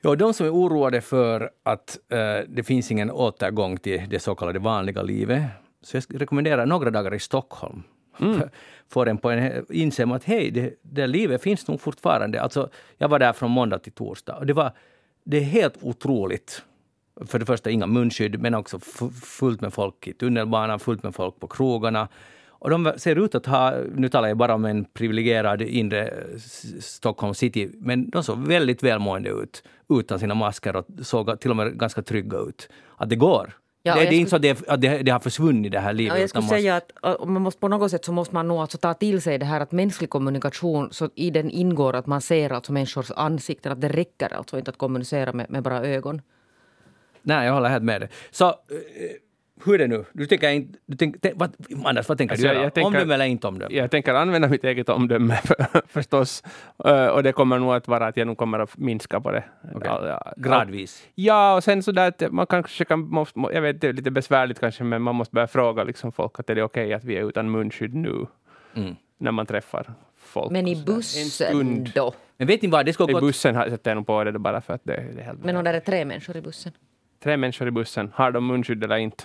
[0.00, 4.34] Ja, de som är oroade för att uh, det finns ingen återgång till det så
[4.34, 5.42] kallade vanliga livet,
[5.82, 7.82] så jag rekommenderar några dagar i Stockholm.
[8.20, 8.40] Mm.
[8.88, 12.42] Får en på en inse att hej, det, det livet finns nog fortfarande.
[12.42, 14.72] Alltså, jag var där från måndag till torsdag och det var
[15.24, 16.62] det är helt otroligt.
[17.26, 18.78] För det första inga munskydd, men också
[19.22, 22.08] fullt med folk i tunnelbanan, fullt med folk på krogarna.
[22.58, 26.14] Och de ser ut att ha, nu talar jag bara om en privilegierad inre
[26.80, 31.56] Stockholm city, men de såg väldigt välmående ut utan sina masker och såg till och
[31.56, 32.68] med ganska trygga ut.
[32.96, 33.54] Att det går.
[33.82, 35.92] Ja, det, det, är inte så att, det, att det, det, har försvunnit det här
[35.92, 36.14] livet.
[36.14, 38.78] Ja, jag skulle säga att man måste, på något sätt så måste man nog alltså
[38.78, 42.52] ta till sig det här att mänsklig kommunikation, så i den ingår att man ser
[42.52, 46.22] alltså människors ansikten, att det räcker alltså inte att kommunicera med, med bara ögon.
[47.22, 48.10] Nej, jag håller helt med dig.
[48.30, 48.54] Så,
[49.64, 50.04] hur är det nu?
[50.12, 50.78] Du tänker inte...
[50.86, 51.52] Du tänker, vad,
[51.84, 52.70] Anders, vad tänker alltså, du göra?
[52.70, 53.74] Tänker, omdöme eller inte omdöme?
[53.74, 55.38] Jag tänker använda mitt eget omdöme
[55.88, 56.42] förstås.
[56.86, 59.44] Uh, och det kommer nog att vara att jag nog kommer att minska på det.
[59.74, 60.08] Okay.
[60.08, 61.08] Ja, Gradvis?
[61.14, 63.00] Ja, och sen så där att man kanske kan...
[63.00, 66.40] Måste, jag vet, det är lite besvärligt kanske, men man måste börja fråga liksom folk
[66.40, 68.26] att är det okej okay att vi är utan munskydd nu?
[68.74, 68.96] Mm.
[69.18, 70.50] När man träffar folk.
[70.50, 72.14] Men i bussen då?
[72.36, 74.74] Men vet ni vad, det ska I bussen sätter jag nog på det bara för
[74.74, 76.72] att det, det är helt Men om det är tre människor i bussen?
[77.22, 79.24] Tre människor i bussen, har de munskydd eller inte?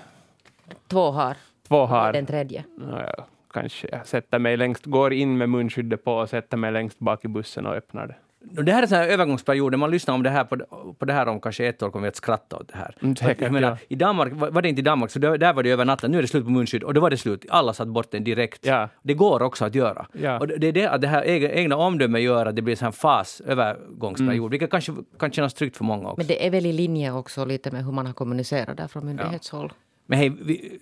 [0.87, 1.37] Två har.
[1.67, 2.13] Två har.
[2.13, 2.63] Den tredje.
[2.91, 6.99] Ja, kanske jag sätter mig längst, går in med munskyddet på och sätter mig längst
[6.99, 8.15] bak i bussen och öppnar det.
[8.63, 9.71] Det här är en övergångsperiod.
[9.71, 10.57] När man lyssnar om det här på,
[10.99, 12.95] på det här om kanske ett år kommer vi att skratta åt det här.
[13.01, 13.77] Mm, säkert, menar, ja.
[13.87, 16.11] I Danmark var det inte i Danmark, så där var det över natten.
[16.11, 17.45] Nu är det slut på munskydd och då var det slut.
[17.49, 18.65] Alla satt bort den direkt.
[18.65, 18.89] Ja.
[19.01, 20.05] Det går också att göra.
[20.11, 20.39] Ja.
[20.39, 22.91] Och det är det att det här egna, egna omdömet gör att det blir en
[22.91, 24.49] fas, övergångsperiod, mm.
[24.49, 26.17] vilket kanske kan kännas tryggt för många också.
[26.17, 29.05] Men det är väl i linje också lite med hur man har kommunicerat där från
[29.05, 29.71] myndighetshåll.
[29.71, 29.82] Ja.
[30.05, 30.79] Men hej, vi,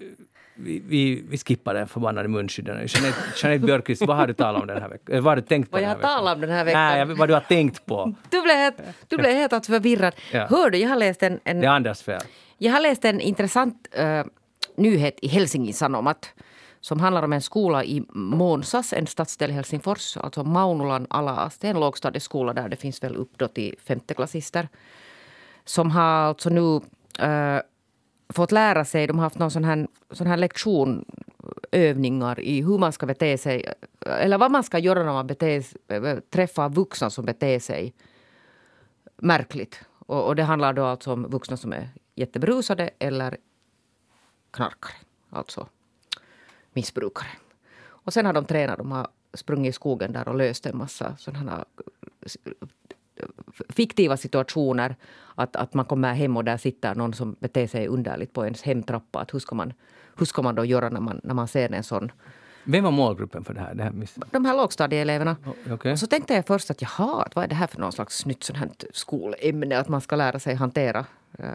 [0.56, 2.76] vi, vi, vi skippar den förbannade munskydden.
[2.76, 5.24] Jeanette, Jeanette Björkqvist, vad har du talat om den här veckan?
[5.24, 6.82] Vad har du tänkt på Vad jag har talat om den här veckan?
[6.82, 8.14] Nej, vad du har tänkt på.
[8.30, 10.16] Du blev helt, du blev helt alltså förvirrad.
[10.32, 10.48] Ja.
[10.50, 11.40] Hör du, jag har läst en...
[11.44, 12.22] en det är Anders fel.
[12.58, 14.24] Jag har läst en intressant uh,
[14.76, 16.34] nyhet i Helsingin Sanomat
[16.82, 21.68] som handlar om en skola i Månsas, en stadsdel i Helsingfors, alltså Maunulan ala Det
[21.68, 24.70] är en lågstadieskola där det finns väl upp till femteklassister.
[25.66, 27.62] Som har alltså nu uh,
[28.34, 31.06] fått lära sig, de har haft någon sån här, sån här lektion
[31.72, 33.74] övningar i hur man ska bete sig.
[34.06, 35.63] Eller vad man ska göra när man bete,
[36.30, 37.94] träffar vuxna som beter sig
[39.17, 39.86] märkligt.
[39.89, 43.38] Och, och det handlar då alltså om vuxna som är jättebrusade eller
[44.52, 44.94] knarkare.
[45.30, 45.67] Alltså
[46.74, 47.30] missbrukare.
[47.84, 48.78] Och sen har de tränat.
[48.78, 51.65] De har sprungit i skogen där och löst en massa sådana
[53.70, 54.96] fiktiva situationer.
[55.36, 58.62] Att, att man kommer hem och där sitter någon som beter sig underligt på ens
[58.62, 59.20] hemtrappa.
[59.20, 59.74] Att hur, ska man,
[60.18, 62.12] hur ska man då göra när man, när man ser en sån
[62.64, 63.76] vem var målgruppen för det här?
[63.76, 63.94] Det här
[64.32, 65.36] De här lågstadieeleverna.
[65.72, 65.92] Okay.
[65.92, 68.44] Och så tänkte jag först att jaha, vad är det här för någon slags nytt
[68.44, 69.78] sånt här skolämne?
[69.78, 71.06] Att man ska lära sig hantera
[71.40, 71.46] uh,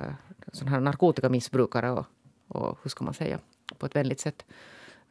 [0.52, 2.06] sån här narkotikamissbrukare och,
[2.48, 3.38] och hur ska man säga,
[3.78, 4.44] på ett vänligt sätt.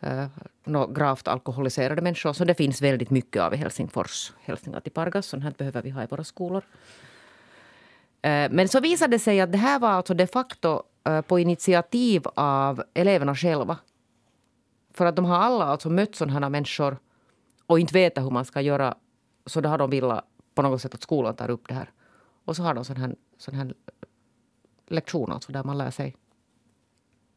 [0.06, 0.28] Uh,
[0.63, 4.34] no, gravt alkoholiserade människor som det finns väldigt mycket av i Helsingfors.
[4.41, 6.63] Hälsningar till Pargas, sånt här behöver vi ha i våra skolor.
[8.26, 11.39] Uh, men så visade det sig att det här var alltså de facto uh, på
[11.39, 13.78] initiativ av eleverna själva.
[14.94, 16.98] För att de har alla alltså mött sådana människor
[17.65, 18.96] och inte vetat hur man ska göra.
[19.46, 21.91] Så då har de velat på något sätt att skolan tar upp det här.
[22.46, 23.74] Och så har de sån här, sån här
[24.88, 26.15] lektion alltså där man lär sig.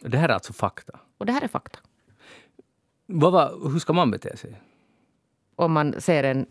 [0.00, 1.00] Det här är alltså fakta?
[1.18, 1.78] Och det här är fakta.
[3.10, 4.60] Vad var, hur ska man bete sig?
[5.56, 6.46] Om man ser en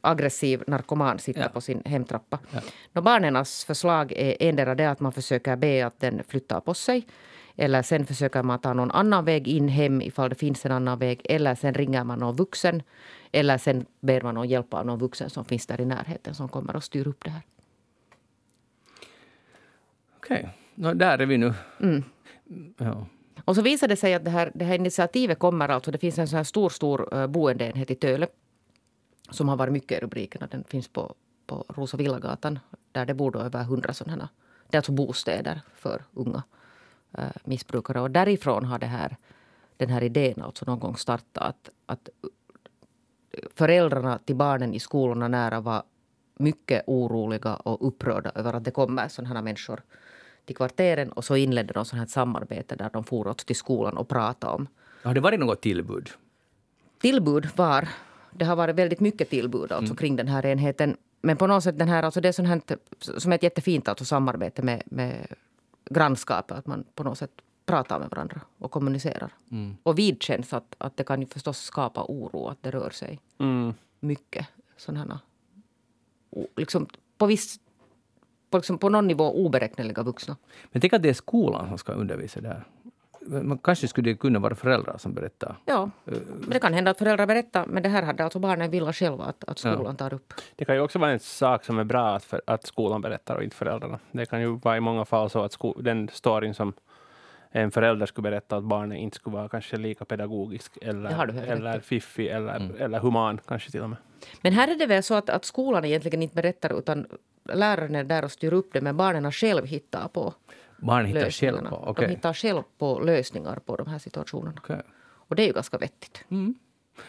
[0.00, 1.48] aggressiv narkoman sitta ja.
[1.48, 2.38] på sin hemtrappa.
[2.92, 3.00] Ja.
[3.00, 7.06] barnens förslag är endera det att man försöker be att den flyttar på sig.
[7.56, 10.98] Eller sen försöker man ta någon annan väg in hem ifall det finns en annan
[10.98, 11.20] väg.
[11.24, 12.82] Eller sen ringer man någon vuxen.
[13.32, 16.48] Eller sen ber man om hjälp av någon vuxen som finns där i närheten som
[16.48, 17.42] kommer och styr upp det här.
[20.16, 20.94] Okej, okay.
[20.94, 21.54] där är vi nu.
[21.80, 22.04] Mm.
[22.76, 23.06] Ja.
[23.44, 25.90] Och så visade det sig att det här, det här initiativet kommer alltså.
[25.90, 28.26] Det finns en så här stor, stor eh, boendeenhet i Töle.
[29.30, 30.46] Som har varit mycket i rubrikerna.
[30.46, 31.14] Den finns på,
[31.46, 32.58] på Rosa Villagatan.
[32.92, 34.28] Där det bor då över hundra sådana.
[34.68, 36.42] Det är alltså bostäder för unga
[37.18, 38.00] eh, missbrukare.
[38.00, 39.16] Och därifrån har det här,
[39.76, 41.68] den här idén alltså någon gång startat.
[41.86, 42.08] Att, att
[43.54, 45.82] föräldrarna till barnen i skolorna nära var
[46.38, 49.82] mycket oroliga och upprörda över att det kommer sådana här människor
[50.44, 54.08] till kvarteren och så inledde de sådant här samarbete där de for till skolan och
[54.08, 54.68] pratade om.
[55.02, 56.10] Har det varit något tillbud?
[56.98, 57.88] Tillbud var,
[58.30, 59.96] det har varit väldigt mycket tillbud alltså mm.
[59.96, 60.96] kring den här enheten.
[61.22, 62.60] Men på något sätt den här, alltså det är sånt här,
[63.18, 65.26] som är ett jättefint alltså samarbete med, med
[65.90, 66.58] grannskapet.
[66.58, 67.30] Att man på något sätt
[67.66, 69.30] pratar med varandra och kommunicerar.
[69.50, 69.76] Mm.
[69.82, 73.74] Och vidkänns att, att det kan ju förstås skapa oro att det rör sig mm.
[74.00, 75.20] mycket sådana
[76.56, 76.86] liksom
[77.18, 77.60] på viss
[78.52, 80.36] på, liksom på någon nivå oberäkneliga vuxna.
[80.72, 82.64] Men tänk att det är skolan som ska undervisa där.
[83.26, 85.56] Man kanske skulle det kunna vara föräldrar som berättar.
[85.64, 87.66] Ja, men det kan hända att föräldrar berättar.
[87.66, 90.34] Men det här hade alltså barnen velat själva att, att skolan tar upp.
[90.56, 93.36] Det kan ju också vara en sak som är bra att, för, att skolan berättar
[93.36, 93.98] och inte föräldrarna.
[94.12, 96.72] Det kan ju vara i många fall så att sko, den storyn som
[97.50, 102.26] en förälder skulle berätta att barnet inte skulle vara kanske lika pedagogisk eller, eller fiffig
[102.26, 102.76] eller, mm.
[102.78, 103.98] eller human kanske till och med.
[104.40, 107.06] Men här är det väl så att, att skolan egentligen inte berättar utan
[107.44, 110.34] läraren är där och styr upp det men barnen själv hittar på
[110.82, 111.90] Barnen hittar själv på?
[111.90, 112.06] Okay.
[112.06, 114.60] De hittar själv på lösningar på de här situationerna.
[114.60, 114.82] Okay.
[115.28, 116.24] Och det är ju ganska vettigt.
[116.28, 116.54] Mm.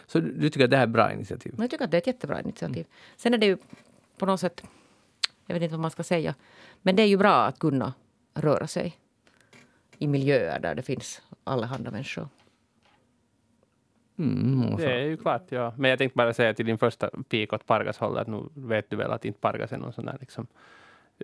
[0.08, 1.56] Så du tycker att det här är ett bra initiativ?
[1.58, 2.78] Jag tycker att det är ett jättebra initiativ.
[2.78, 2.88] Mm.
[3.16, 3.58] Sen är det ju
[4.18, 4.64] på något sätt,
[5.46, 6.36] jag vet inte vad man ska säga,
[6.82, 7.94] men det är ju bra att kunna
[8.34, 8.98] röra sig
[9.98, 12.28] i miljöer där det finns allehanda människor.
[14.20, 15.74] Mm, det är ju klart, ja.
[15.78, 18.90] Men jag tänkte bara säga till din första pik åt Pargas håll att nu vet
[18.90, 20.48] du väl att inte Pargas är någon sån där liksom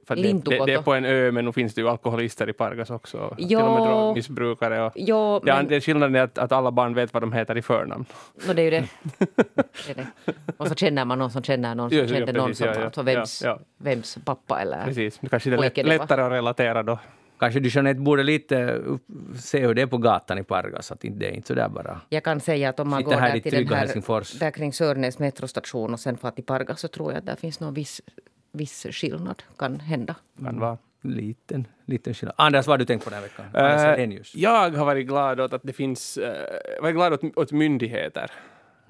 [0.08, 2.54] för det, det, det, är på en ö, men nu finns det ju alkoholister i
[2.54, 3.36] Pargas också.
[3.38, 3.48] Jo.
[3.48, 4.82] Till och med drogmissbrukare.
[4.82, 5.68] Och jo, men...
[5.68, 8.06] det är skillnaden är att, att, alla barn vet vad de heter i förnamn.
[8.48, 8.88] No, det är ju det.
[9.88, 10.34] det, är det.
[10.58, 12.68] Och så känner man någon som känner någon som ja, känner ja, någon som...
[12.68, 12.86] Ja, ja.
[12.86, 17.00] Alltså vems, ja, vems pappa eller Precis, kanske det är lätt, lättare att relatera då.
[17.40, 18.82] Kanske du Jeanette borde lite
[19.36, 22.02] se hur det är på gatan i Pargas, att det är inte så där bara.
[22.10, 25.94] Jag kan säga att om man går där till den här, där kring Sörnäs metrostation
[25.94, 28.02] och sen far till Pargas så tror jag att där finns någon viss,
[28.52, 30.16] viss skillnad, kan hända.
[30.44, 30.78] Kan vara.
[31.02, 32.36] Liten, liten skillnad.
[32.38, 34.10] Anders, vad har du tänkt på den här veckan?
[34.10, 38.32] Uh, jag har varit glad åt att det finns, uh, varit glad åt, åt myndigheter.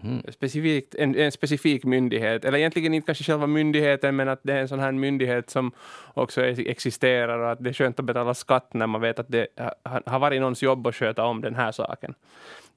[0.03, 0.21] Mm.
[0.31, 4.57] Specifikt, en, en, specifik myndighet, eller egentligen inte kanske själva myndigheten, men att det är
[4.57, 5.71] en sån här myndighet som
[6.13, 9.47] också existerar och att det är skönt att betala skatt när man vet att det
[10.05, 12.13] har varit någons jobb att sköta om den här saken.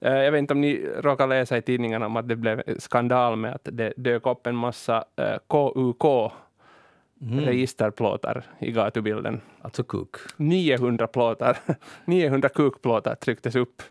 [0.01, 3.37] Eh, jag vet inte om ni råkar läsa i tidningarna om att det blev skandal
[3.37, 5.05] med att det dök upp en massa
[5.49, 6.33] KUK eh,
[7.23, 7.45] Mm.
[7.45, 9.41] registerplåtar i gatubilden.
[9.61, 10.17] Alltså kuk?
[10.37, 11.59] 900 plåtar,
[12.05, 13.83] 900 kukplåtar trycktes upp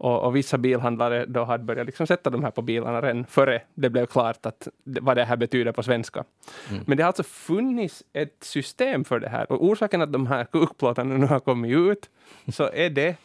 [0.00, 3.62] och, och, vissa bilhandlare då hade börjat liksom sätta de här på bilarna redan före
[3.74, 6.24] det blev klart att, vad det här betyder på svenska.
[6.70, 6.82] Mm.
[6.86, 9.52] Men det har alltså funnits ett system för det här.
[9.52, 12.10] Och orsaken att de här kukplåtarna nu har kommit ut
[12.52, 13.16] så är det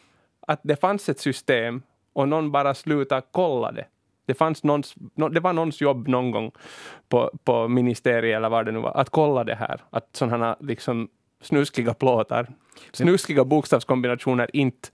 [0.48, 1.82] att det fanns ett system
[2.14, 3.86] och någon bara slutade kolla det.
[4.26, 6.52] Det, fanns någons, nå- det var någons jobb någon gång
[7.10, 9.82] på, på ministeriet eller vad det nu var, att kolla det här.
[9.90, 11.10] Att sådana liksom
[11.42, 12.48] snuskiga plåtar,
[12.92, 14.90] snuskiga bokstavskombinationer inte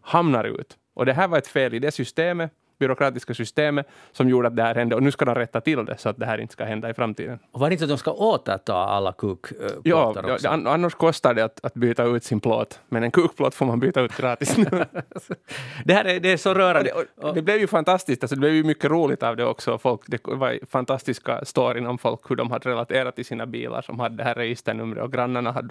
[0.00, 0.76] hamnar ut.
[0.96, 4.62] Och det här var ett fel i det systemet, byråkratiska systemet, som gjorde att det
[4.62, 4.94] här hände.
[4.96, 6.94] Och nu ska de rätta till det så att det här inte ska hända i
[6.94, 7.38] framtiden.
[7.52, 10.48] Och var det inte att de ska återta alla Ja, kukplåtar ja, också?
[10.48, 12.80] an- annars kostar det att, att byta ut sin plåt.
[12.88, 14.56] Men en kukplåt får man byta ut gratis.
[15.84, 16.90] det här är, det är så Och rörande.
[17.16, 19.78] det, och det blev ju fantastiskt, alltså det blev ju mycket roligt av det också.
[19.78, 24.00] Folk, det var fantastiska storyn om folk, hur de hade relaterat till sina bilar som
[24.00, 25.68] hade det här registernumret och grannarna hade,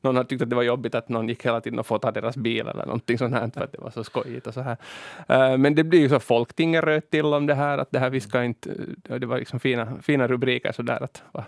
[0.00, 2.36] någon hade tyckt att det var jobbigt att någon gick hela tiden och fotade deras
[2.36, 4.76] bil eller någonting sånt här för att det var så skojigt och så här.
[5.28, 8.10] Eh, men det blir ju så, Folktinget röt till om det här, att det här
[8.10, 8.70] vi ska inte,
[9.08, 11.44] eh, det var liksom fina, fina rubriker sådär att va,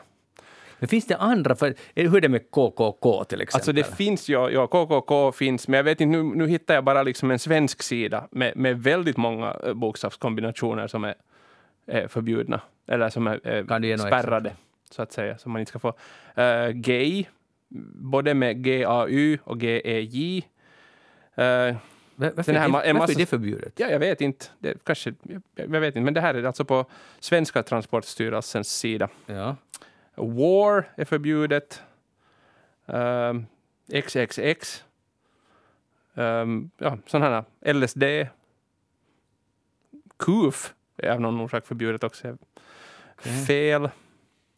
[0.78, 1.56] Men finns det andra?
[1.56, 3.58] För, hur är det med KKK till exempel?
[3.58, 6.84] Alltså det finns ju, ja, KKK finns, men jag vet inte, nu, nu hittar jag
[6.84, 11.14] bara liksom en svensk sida med, med väldigt många eh, bokstavskombinationer som är,
[11.86, 14.52] är förbjudna, eller som är, är spärrade,
[14.90, 15.88] så att säga, som man inte ska få.
[16.38, 17.24] Uh, gay,
[17.94, 20.42] både med G-A-U och G-E-J.
[21.38, 21.76] Uh,
[22.18, 23.72] varför, här är, ma- det, en varför är massa- det förbjudet?
[23.76, 26.64] ja, jag vet inte, det, kanske, jag, jag vet inte, men det här är alltså
[26.64, 26.86] på
[27.20, 29.08] Svenska Transportstyrelsens sida.
[29.26, 29.56] Ja.
[30.14, 31.82] War är förbjudet.
[32.86, 33.46] Um,
[33.92, 34.84] XXX.
[36.14, 37.72] Um, ja, sådana här.
[37.72, 38.02] LSD.
[40.16, 42.38] KUF är av någon orsak förbjudet också.
[43.46, 43.90] Fel.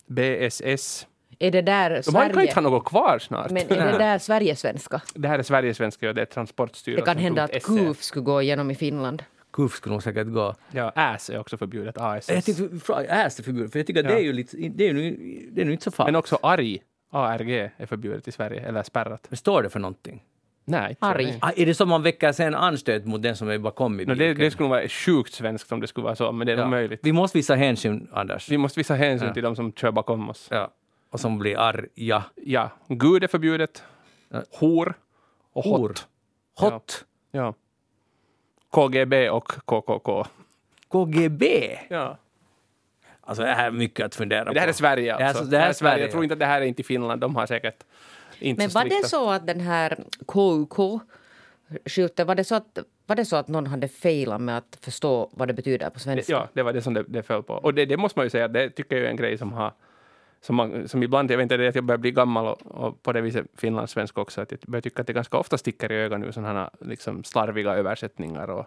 [0.06, 1.06] BSS.
[1.42, 2.42] Är det där De har, kan Sverige?
[2.48, 3.50] inte ha något kvar snart.
[3.50, 5.00] Men är det där Sverigesvenska?
[5.14, 7.06] Det här är Sverigesvenska och det är Det Transportstyrelsen.
[7.06, 7.60] kan hända att .se.
[7.60, 9.22] KUF skulle gå igenom i Finland.
[9.52, 10.54] KUF skulle nog säkert gå.
[10.70, 11.98] Ja, AS är också förbjudet.
[11.98, 12.28] ASS.
[12.30, 13.72] Jag tänkte fråga, är det förbjudet?
[13.72, 14.16] För jag tycker att Ja.
[14.16, 15.16] det är ju lite, det är ju
[15.52, 16.08] det är nu inte så farligt.
[16.12, 16.82] Men också ARG.
[17.12, 19.26] ARG är förbjudet i Sverige, eller spärrat.
[19.28, 20.22] Men står det för någonting?
[20.64, 20.96] Nej.
[21.00, 21.38] Arg.
[21.40, 24.14] Ah, är det så man väcker sen anstöt mot den som är bakom i No,
[24.14, 26.68] det, det skulle vara sjukt svenskt om det skulle vara så, men det är nog
[26.68, 27.00] möjligt.
[27.02, 28.50] Vi måste visa hänsyn, Anders.
[28.50, 29.34] Vi måste visa hänsyn Ja.
[29.34, 30.48] till de som kör bakom oss.
[30.50, 30.70] Ja.
[31.10, 32.24] Och som blir arga.
[32.34, 33.82] Ja, Gud är förbjudet.
[34.28, 34.42] Ja.
[34.50, 34.94] Hor
[35.52, 35.78] och Hor.
[35.88, 36.06] hot.
[36.60, 37.04] Hot.
[37.30, 37.54] Ja.
[38.70, 40.26] KGB och KKK.
[40.88, 41.78] KGB.
[41.88, 42.18] Ja.
[43.20, 44.52] Alltså det här är mycket att fundera på.
[44.52, 45.44] Det här är Sverige Det här är alltså.
[45.44, 46.02] så- det här är Sverige.
[46.04, 47.20] Jag tror inte att det här är inte i Finland.
[47.20, 47.84] De har säkert
[48.38, 51.00] inte Men så var det så att den här KUK
[51.86, 55.30] skylten, var det så att, var det så att någon hade failat med att förstå
[55.32, 56.32] vad det betyder på svenska?
[56.32, 57.54] Ja, det var det som det, det föll på.
[57.54, 59.72] Och det, det måste man ju säga, det tycker jag är en grej som har
[60.40, 62.66] som, man, som ibland, jag vet inte, det är att jag börjar bli gammal och,
[62.66, 65.92] och på det viset finlandssvensk också, att jag börjar tycka att det ganska ofta sticker
[65.92, 68.66] i ögonen nu sådana liksom slarviga översättningar och,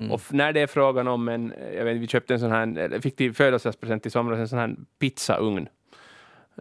[0.00, 0.12] Mm.
[0.12, 3.00] och när det är frågan om en, jag vet, vi köpte en sån här, eller
[3.00, 5.68] fick till födelsedagspresent i somras, en sån här pizzaugn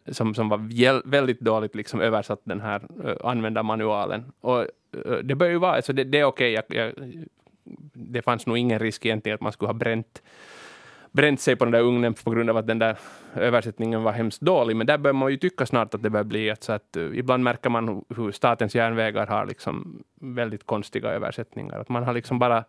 [0.08, 4.32] som, som var väldigt dåligt liksom översatt den här uh, användarmanualen.
[4.42, 4.60] Och
[5.06, 6.94] uh, det bör ju vara, alltså det, det är okej, jag,
[7.94, 10.24] det fanns nog ingen risk egentligen att man skulle ha bränt
[11.12, 12.98] bränt sig på den där ugnen på grund av att den där
[13.36, 14.76] översättningen var hemskt dålig.
[14.76, 17.18] Men där bör man ju tycka snart att det börjar bli att, så att uh,
[17.20, 21.80] ibland märker man hur- hur statens järnvägar har liksom väldigt konstiga översättningar.
[21.80, 22.64] Att man har liksom bara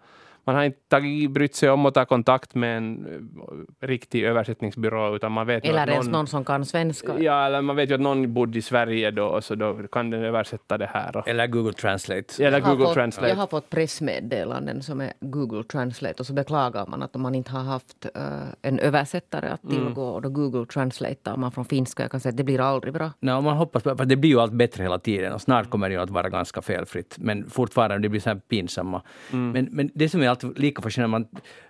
[0.45, 5.17] man har inte tagit, brytt sig om att ta kontakt med en uh, riktig översättningsbyrå
[5.17, 7.19] utan man vet Eller att ens någon, någon som kan svenska?
[7.19, 10.11] Ja, eller man vet ju att någon bodde i Sverige då och så då kan
[10.11, 11.17] den översätta det här.
[11.17, 12.45] Och, Eller Google Translate.
[12.47, 13.29] eller Jag har Google fått, Translate.
[13.29, 17.51] Jag har fått pressmeddelanden som är Google Translate och så beklagar man att man inte
[17.53, 18.23] har haft eh,
[18.63, 19.77] en översättare att Mm.
[19.85, 22.03] tillgå och då Google Translate man från finska.
[22.03, 23.11] Jag kan säga att det blir aldrig bra.
[23.21, 25.95] Nej, man hoppas för det blir ju allt bättre hela tiden och snart kommer det
[25.95, 27.15] ju att vara ganska felfritt.
[27.19, 29.03] Men fortfarande, det blir så här pinsamma.
[29.31, 31.27] Men, men det som är alltid lika fascinerande, man,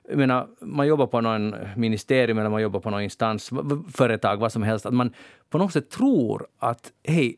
[0.09, 3.51] jag menar, man jobbar på någon ministerium eller man jobbar på någon instans,
[3.93, 5.13] företag, vad som helst, att man
[5.51, 7.37] på något sätt tror att hej,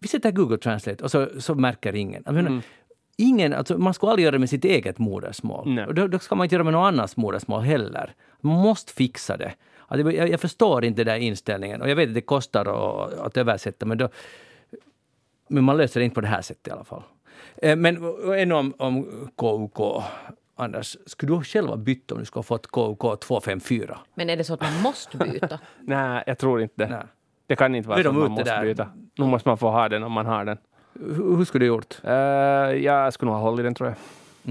[0.00, 2.22] vi sätter Google Translate och så, så märker ingen.
[2.26, 2.60] Jag menar,
[3.16, 5.68] Ingen, alltså man ska aldrig göra det med sitt eget modersmål.
[5.74, 5.86] Nej.
[5.86, 8.14] Och då, då ska man inte göra det med någon annans modersmål heller.
[8.40, 9.54] Man måste fixa det.
[9.90, 11.82] Det- Jag, jag förstår inte den där inställningen.
[11.82, 14.08] Och jag vet att det kostar att, att översätta, men, då,
[15.48, 17.02] men man löser det inte på det här sättet i alla fall.
[17.56, 17.96] Eh, Men
[18.38, 19.04] ännu om, om
[19.36, 20.02] KUK.
[20.56, 23.98] Anders, skulle du själv ha bytt om du skulle ha fått KUK 254?
[24.14, 25.58] Men är det så att man måste byta?
[25.80, 26.88] Nej, jag tror inte det.
[26.88, 27.02] Nej.
[27.46, 28.62] Det kan inte vara så de att man måste där.
[28.62, 28.88] byta.
[29.18, 30.58] Nu måste man få ha den om man har den.
[31.00, 32.00] Hur, hur skulle du gjort?
[32.04, 32.10] Uh,
[32.84, 33.96] jag skulle nog ha hållit den tror jag.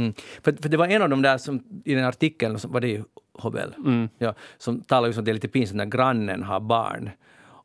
[0.04, 0.14] Mm.
[0.44, 3.04] För, för det var en av de där som i den artikeln, var det ju
[3.34, 4.10] Hobel, Mm.
[4.18, 7.10] ja, som talar om att det är lite pinsamt när grannen har barn.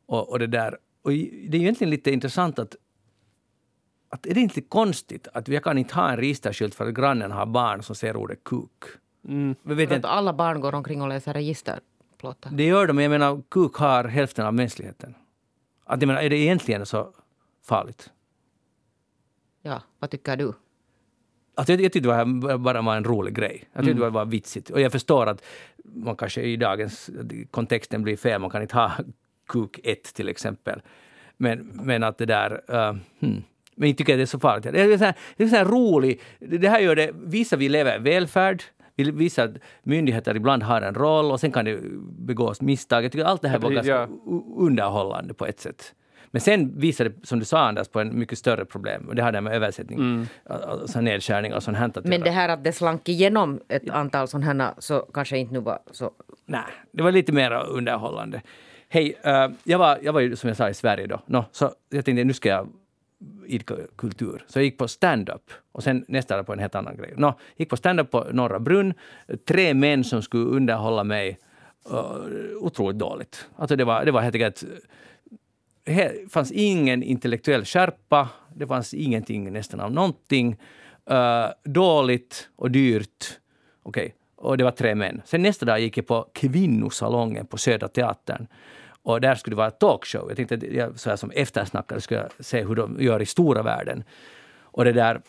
[0.05, 0.77] Och, och det där.
[1.01, 2.75] Och det är ju egentligen lite intressant att
[4.09, 7.31] att är det inte konstigt att vi kan inte ha en registerskylt för att grannen
[7.31, 8.83] har barn som ser ordet kuk?
[9.27, 9.55] Mm.
[9.63, 12.51] Vet att alla barn går omkring och läser registerplåtar.
[12.51, 15.15] det gör de, men jag menar kuk har hälften av mänskligheten.
[15.85, 17.13] Att jag menar, är det egentligen så
[17.65, 18.11] farligt?
[19.61, 20.53] Ja, vad tycker du?
[21.55, 23.69] Alltså jag, jag tyckte det bara var en rolig grej.
[23.73, 24.69] Jag tyckte det var vitsigt.
[24.69, 25.43] Och jag förstår att
[25.83, 27.09] man kanske i dagens
[27.51, 28.41] kontexten blir fel.
[28.41, 28.91] Man kan inte ha
[29.47, 30.81] kuk 1 till exempel.
[31.37, 32.61] Men, men att det där...
[32.69, 33.43] Uh, hmm.
[33.79, 34.73] Men jag tycker att det är så farligt.
[34.73, 36.21] Det är så här, det är så här rolig...
[36.39, 37.09] Det här gör det...
[37.13, 38.63] Vissa vi lever i välfärd.
[38.95, 41.79] Vi visar att myndigheter ibland har en roll och sen kan det
[42.19, 43.03] begås misstag.
[43.03, 44.07] Jag tycker allt det här var ganska Ja.
[44.57, 45.93] underhållande på ett sätt.
[46.31, 49.05] Men sen visar det, som du sa Anders, på en mycket större problem.
[49.07, 50.27] Och det har det med översättning, Mm.
[50.45, 54.27] alltså nedskärningar och sånt här att Men det här att det slank igenom ett antal
[54.27, 56.11] sådana här så kanske inte nu var så...
[56.45, 58.41] Nej, det var lite mer underhållande.
[58.89, 61.19] Hej, eh, jag, var, jag var ju som jag sa i Sverige då.
[61.25, 62.67] Nå, så jag tänkte nu ska jag
[63.45, 64.45] idka kultur.
[64.47, 67.13] Så jag gick på stand-up och sen nästa dag på en helt annan grej.
[67.17, 68.93] Nå, gick på stand-up på Norra Brunn.
[69.47, 71.39] Tre män som skulle underhålla mig.
[71.91, 73.49] Uh, otroligt dåligt.
[73.55, 74.63] Alltså det var, det var helt enkelt...
[75.85, 78.29] Eh, det fanns ingen intellektuell skärpa.
[78.55, 80.57] Det fanns ingenting nästan av någonting.
[81.11, 83.39] Uh, dåligt och dyrt.
[83.83, 85.21] Okej, och det var tre män.
[85.25, 88.47] Sen nästa dag gick jag på Kvinnosalongen på Södra Teatern.
[89.03, 90.25] Och där skulle det vara ett talkshow.
[90.27, 93.25] Jag tänkte att jag så här som eftersnackare skulle jag se hur de gör i
[93.25, 94.03] stora världen.
[94.61, 95.21] Och det där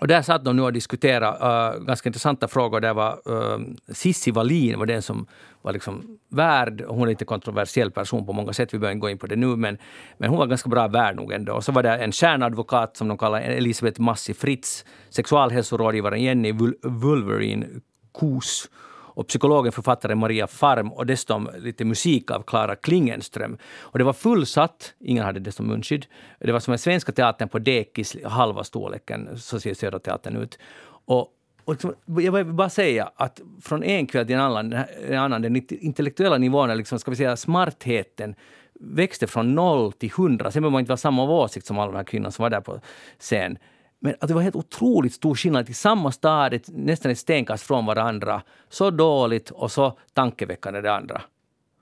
[0.00, 2.80] och där satt de nu och diskuterade uh, ganska intressanta frågor.
[2.80, 3.58] Där var uh,
[3.92, 5.26] Sissi Wallin var den som
[5.62, 6.84] var liksom värd.
[6.88, 8.74] Hon är en lite kontroversiell person på många sätt.
[8.74, 9.78] Vi behöver inte gå in på det nu, men,
[10.18, 11.52] men hon var ganska bra värd nog ändå.
[11.52, 16.78] Och så var det en kärnadvokat som de kallar Elisabeth Massi Fritz, sexualhälsorådgivaren Jenny Vul-
[16.82, 17.66] Wolverine
[18.12, 18.70] Kos
[19.18, 23.58] och psykologen författaren Maria Farm och dessutom lite musik av Clara Klingenström.
[23.78, 26.06] Och det var fullsatt, ingen hade dessutom munskydd.
[26.38, 30.58] Det var som en svenska teatern på dekis, halva storleken, så ser Södra Teatern ut.
[31.04, 31.28] Och,
[31.64, 34.72] och liksom, jag vill bara säga att från en kväll till en annan,
[35.08, 38.34] en annan den intellektuella nivån, liksom, ska vi säga smartheten,
[38.80, 40.50] växte från noll till hundra.
[40.50, 42.60] Sen behöver man inte vara samma åsikt som alla de här kvinnorna som var där
[42.60, 42.80] på
[43.18, 43.58] scen.
[44.00, 47.66] Men att det var helt otroligt stor skillnad till samma stad, ett, nästan ett stenkast
[47.66, 48.42] från varandra.
[48.68, 51.22] Så dåligt och så tankeväckande det andra.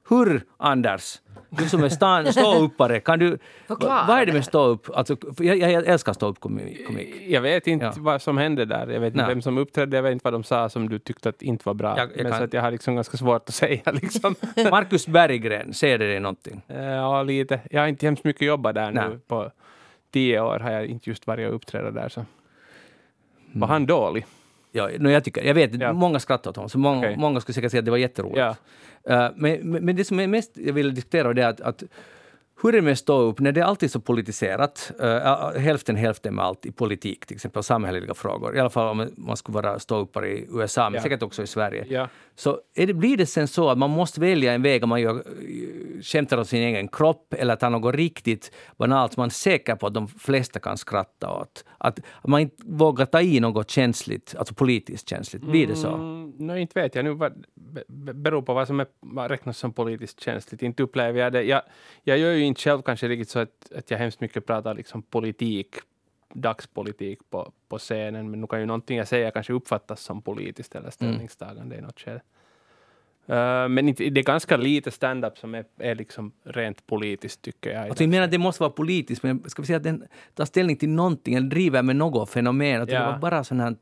[0.08, 1.20] Hur, Anders?
[1.50, 3.38] Du som är stan, ståuppare, kan du...
[3.68, 4.90] Förklara Vad är det med ståupp?
[4.94, 6.86] Alltså, jag, jag älskar ståuppkomik.
[6.86, 7.14] komik.
[7.28, 7.92] Jag vet inte Ja.
[7.98, 8.86] vad som hände där.
[8.86, 9.28] Jag vet inte Nej.
[9.34, 9.96] vem som uppträdde.
[9.96, 11.98] Jag vet inte vad de sa som du tyckte att inte var bra.
[11.98, 13.82] Jag- jag Men kan- så att jag har liksom ganska svårt att säga.
[13.92, 14.34] Liksom.
[14.70, 16.62] Marcus Berggren, säger det dig någonting?
[16.66, 17.60] ja, lite.
[17.70, 19.08] Jag har inte hemskt mycket jobbat där Nej.
[19.08, 19.20] nu.
[19.26, 19.50] På
[20.16, 22.08] tio år har jag inte just varit och uppträda där.
[22.08, 22.20] Så.
[22.20, 23.60] Mm.
[23.60, 24.26] Var han dålig?
[24.72, 25.92] Ja, no, jag, tycker, jag vet, Ja.
[25.92, 27.16] många skrattar åt honom, så många, Okej.
[27.16, 28.38] många skulle säkert säga att det var jätteroligt.
[28.38, 28.56] Ja.
[29.04, 31.82] Eh, men, men det som är mest jag vill diskutera är att, att
[32.62, 34.92] hur är det med stå upp när det är alltid så politiserat?
[35.02, 38.56] Uh, hälften hälften med allt i politik, till exempel samhälleliga frågor.
[38.56, 41.02] I alla fall om man skulle vara ståuppare i USA, men Ja.
[41.02, 41.86] säkert också i Sverige.
[41.88, 42.08] Ja.
[42.34, 45.14] Så det, blir det sen så att man måste välja en väg om man gör,
[45.14, 49.76] eh, skämtar om sin egen kropp eller tar något riktigt banalt som man är säker
[49.76, 51.64] på att de flesta kan skratta åt.
[51.78, 55.42] Att, att man inte vågar ta i något känsligt, alltså politiskt känsligt.
[55.42, 55.88] Blir det så?
[55.94, 57.04] Mm, nej, inte vet jag.
[57.04, 60.62] Nu vad, be- be- beror på vad som är, vad räknas som politiskt känsligt.
[60.62, 61.42] Inte upplever jag det.
[61.42, 61.62] Jag,
[62.02, 65.02] jag gör ju inte själv kanske riktigt så att, att jag hemskt mycket pratar liksom
[65.02, 65.76] politik,
[66.34, 68.30] dagspolitik på, på scenen.
[68.30, 72.00] Men nu kan ju någonting jag säger kanske uppfattas som politiskt eller ställningstagande i något
[72.00, 72.20] skede.
[73.30, 77.70] Uh, men inte, det är ganska lite stand-up som är, är liksom rent politiskt tycker
[77.70, 77.88] jag.
[77.88, 80.44] Alltså jag menar att det måste vara politiskt, men ska vi säga att den tar
[80.44, 82.82] ställning till någonting eller driver med något fenomen.
[82.82, 83.00] Att Ja.
[83.00, 83.76] Det var bara sånt här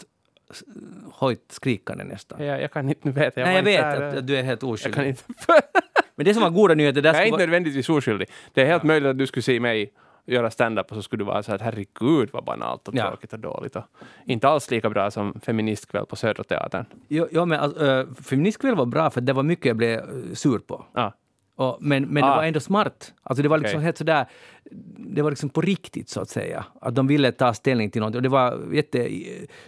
[1.12, 2.44] hojt skrikande nästan.
[2.46, 3.44] jag, jag kan inte, nu vet jag.
[3.44, 4.94] Nej, jag vet att, eh, att du är helt jag oskyldig.
[4.94, 5.22] kan inte.
[6.16, 8.28] Men det som var goda nyheter, där Jag är inte vara, nödvändigtvis oskyldig.
[8.52, 9.92] Det är helt möjligt att du skulle se mig
[10.26, 13.08] göra stand-up och så skulle du vara så här, herregud vad banalt och Ja.
[13.08, 13.76] tråkigt och dåligt.
[13.76, 13.82] Och
[14.26, 16.84] inte alls lika bra som feministkväll på Södra Teatern.
[17.08, 20.04] jo, jo, men alltså, äh, feministkväll var bra för det var mycket jag blev eh,
[20.34, 20.84] sur på.
[20.94, 21.12] Ja.
[21.56, 22.30] Och, men men Ah.
[22.30, 23.12] det var ändå smart.
[23.22, 23.84] Alltså det var liksom Okej.
[23.84, 24.26] helt sådär,
[24.98, 26.64] det var liksom på riktigt så att säga.
[26.80, 28.14] Att de ville ta ställning till något.
[28.14, 29.08] Och det var jätte,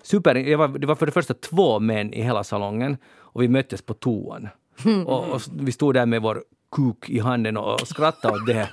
[0.02, 3.48] super, det var, det var för det första två män i hela salongen och vi
[3.48, 4.48] möttes på toan.
[5.06, 6.42] Och, och vi stod där med vår
[6.76, 8.68] kuk i handen och, och skrattade åt det.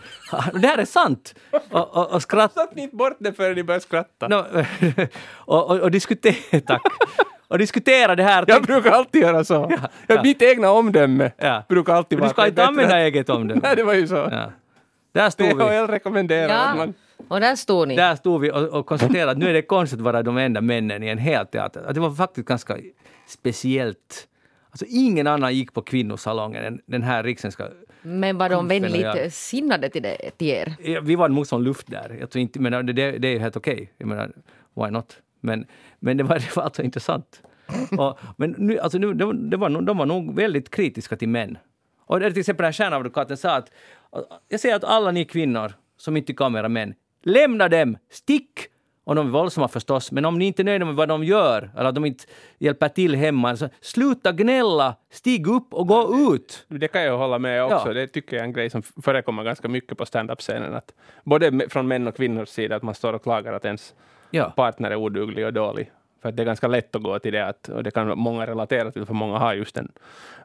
[0.62, 1.36] Det här är sant!
[1.72, 4.28] Och, och, och skrattade Satt ni inte bort det förrän ni började skratta?
[4.28, 4.36] No,
[5.36, 6.82] och, och, och diskutera, tack.
[7.54, 8.46] Och diskutera det här.
[8.48, 9.68] Jag brukar alltid göra så.
[9.70, 10.24] Ja, Ja.
[10.24, 11.64] Mitt egna omdöme Ja.
[11.70, 12.28] brukar alltid vara...
[12.30, 13.62] du ska inte använda att- eget omdöme.
[13.64, 14.16] Nej, det var ju så.
[14.32, 14.52] Ja.
[15.12, 16.94] Där stod vi, PHL rekommenderar att Ja, man...
[17.28, 17.96] och där stod ni.
[17.96, 20.62] där stod vi och, och konstaterade att nu är det konstigt att vara de enda
[20.62, 21.84] männen i en hel teater.
[21.88, 22.78] Att det var faktiskt ganska
[23.28, 24.28] speciellt.
[24.70, 27.68] Alltså ingen annan gick på kvinnosalongen än den här riksenska...
[28.02, 28.82] Men var de jag.
[28.82, 30.74] vänligt sinnade till, det, till er?
[30.84, 32.18] Ja, Vi var nog som luft där.
[32.20, 33.92] Jag tror inte, men det, det, är ju helt okej.
[33.98, 34.32] Jag menar,
[34.76, 35.18] why not?
[35.44, 35.66] Men,
[36.00, 37.42] men det, var, det var alltså intressant.
[37.98, 41.30] Och, men nu, alltså nu, det, var, det var, de var nog väldigt kritiska till
[41.30, 41.58] män.
[42.00, 43.72] Och det är till exempel den här stjärnadvokaten sa att
[44.50, 48.60] jag säger att alla ni kvinnor som inte tycker om era män, lämna dem, stick!
[49.06, 51.72] Och de är våldsamma förstås, men om ni inte är nöjda med vad de gör,
[51.78, 52.24] eller att de inte
[52.58, 56.66] hjälper till hemma, så sluta gnälla, stig upp och gå ut.
[56.68, 57.88] Det kan jag hålla med också.
[57.88, 57.94] Ja.
[57.94, 60.74] Det tycker jag är en grej som förekommer ganska mycket på stand-up-scenen.
[60.74, 60.94] Att
[61.24, 63.94] både från män och kvinnors sida, att man står och klagar att ens
[64.30, 64.50] Ja.
[64.50, 65.92] partner är oduglig och dålig.
[66.22, 68.92] För det är ganska lätt att gå till det, att, och det kan många relatera
[68.92, 69.92] till, för många har just en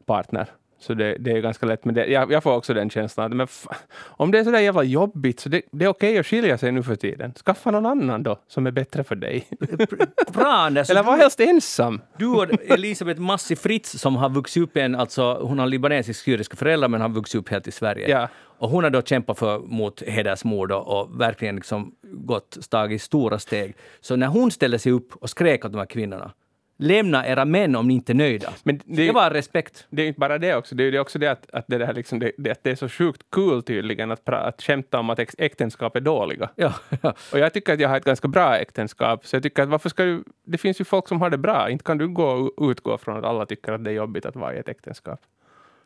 [0.07, 0.47] partner.
[0.81, 1.85] Så det, det är ganska lätt.
[1.85, 4.61] Men det, jag, jag får också den känslan att men om det är så där
[4.61, 7.33] jävla jobbigt, så det, det är okej att skilja sig nu för tiden.
[7.35, 9.47] Skaffa någon annan då, som är bättre för dig.
[10.33, 10.91] Bra Anders!
[10.91, 12.01] Eller var helst ensam.
[12.16, 16.57] Du och Elisabeth Massi Fritz som har vuxit upp i en, alltså hon har libanesisk-syriska
[16.57, 18.11] föräldrar men har vuxit upp helt i Sverige.
[18.11, 18.29] Ja.
[18.59, 23.39] Och hon har då kämpat för, mot hedersmord och, och verkligen liksom gått, tagit stora
[23.39, 23.76] steg.
[24.01, 26.33] Så när hon ställde sig upp och skrek åt de här kvinnorna,
[26.81, 28.53] lämna era män om ni inte är nöjda.
[28.62, 29.87] Men det- det var respekt.
[29.91, 32.18] Det är inte bara det också, det är också det att, att, det, där liksom,
[32.18, 35.18] det, det, att det är så sjukt kul tydligen att, pra- att skämta om att
[35.39, 36.49] äktenskap är dåliga.
[36.57, 37.14] Ja, ja.
[37.33, 39.89] Och jag tycker att jag har ett ganska bra äktenskap, så jag tycker att varför
[39.89, 40.24] ska du...
[40.45, 43.24] Det finns ju folk som har det bra, inte kan du gå utgå från att
[43.24, 45.20] alla tycker att det är jobbigt att vara i ett äktenskap.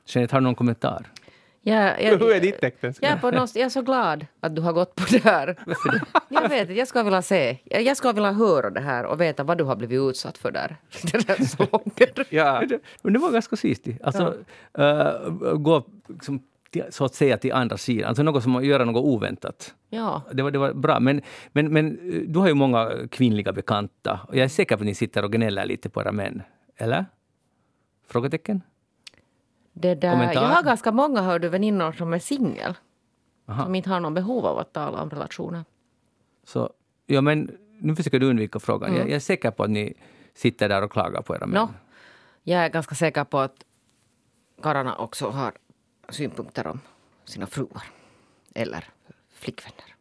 [0.07, 1.07] Jeanette, har du någon kommentar?
[1.65, 3.09] Jag, jag, Hur är ditt äktenskap?
[3.09, 5.57] Jag är, på något, jag är så glad att du har gått på det här.
[6.29, 7.59] Jag vet inte, jag skulle vilja se.
[7.65, 10.77] Jag skulle vilja höra det här och veta vad du har blivit utsatt för där.
[11.13, 12.25] Den där.
[12.35, 12.63] Ja,
[13.03, 13.87] Men det var ganska sist.
[14.03, 14.35] Alltså,
[14.79, 18.85] eh, gå liksom, till, så att säga till andra sidan, alltså något som att göra
[18.85, 19.75] något oväntat.
[19.91, 20.23] Ja.
[20.33, 21.01] Det var, det var bra.
[21.01, 24.83] Men, men, men eh, du har ju många kvinnliga bekanta och jag är säker på
[24.83, 26.43] att ni sitter och gnäller lite på era män.
[26.77, 27.07] Eller?
[28.09, 28.63] Frågetecken?
[29.73, 30.43] Det där, Kommentar?
[30.43, 32.75] jag har ganska många hör du, väninnor som är singel.
[33.47, 35.65] Som inte har någon behov av att tala om relationer.
[36.45, 36.71] Så,
[37.07, 38.95] ja, men nu försöker du undvika frågan.
[38.95, 39.95] Jag, jag är säker på att ni
[40.35, 41.55] sitter där och klagar på era män.
[41.55, 41.69] Nå,
[42.43, 43.65] jag är ganska säker på att
[44.63, 45.53] karlarna också har
[46.09, 46.81] synpunkter om
[47.25, 47.83] sina fruar.
[48.55, 48.85] Eller
[49.35, 49.95] flickvänner.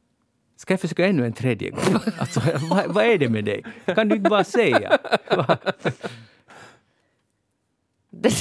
[0.56, 1.80] Ska jag försöka ännu en tredje gång?
[2.20, 3.64] Alltså, vad, vad är det med dig?
[3.86, 4.98] Kan du inte bara säga?
[8.10, 8.34] Det,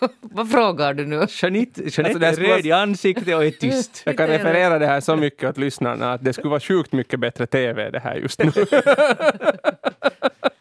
[0.20, 1.26] vad frågar du nu?
[1.28, 4.02] Jeanette, Jeanette Alltså, det är röd i ansiktet och är tyst.
[4.06, 7.20] jag kan referera det här så mycket åt lyssnarna att det skulle vara sjukt mycket
[7.20, 8.52] bättre TV det här just nu.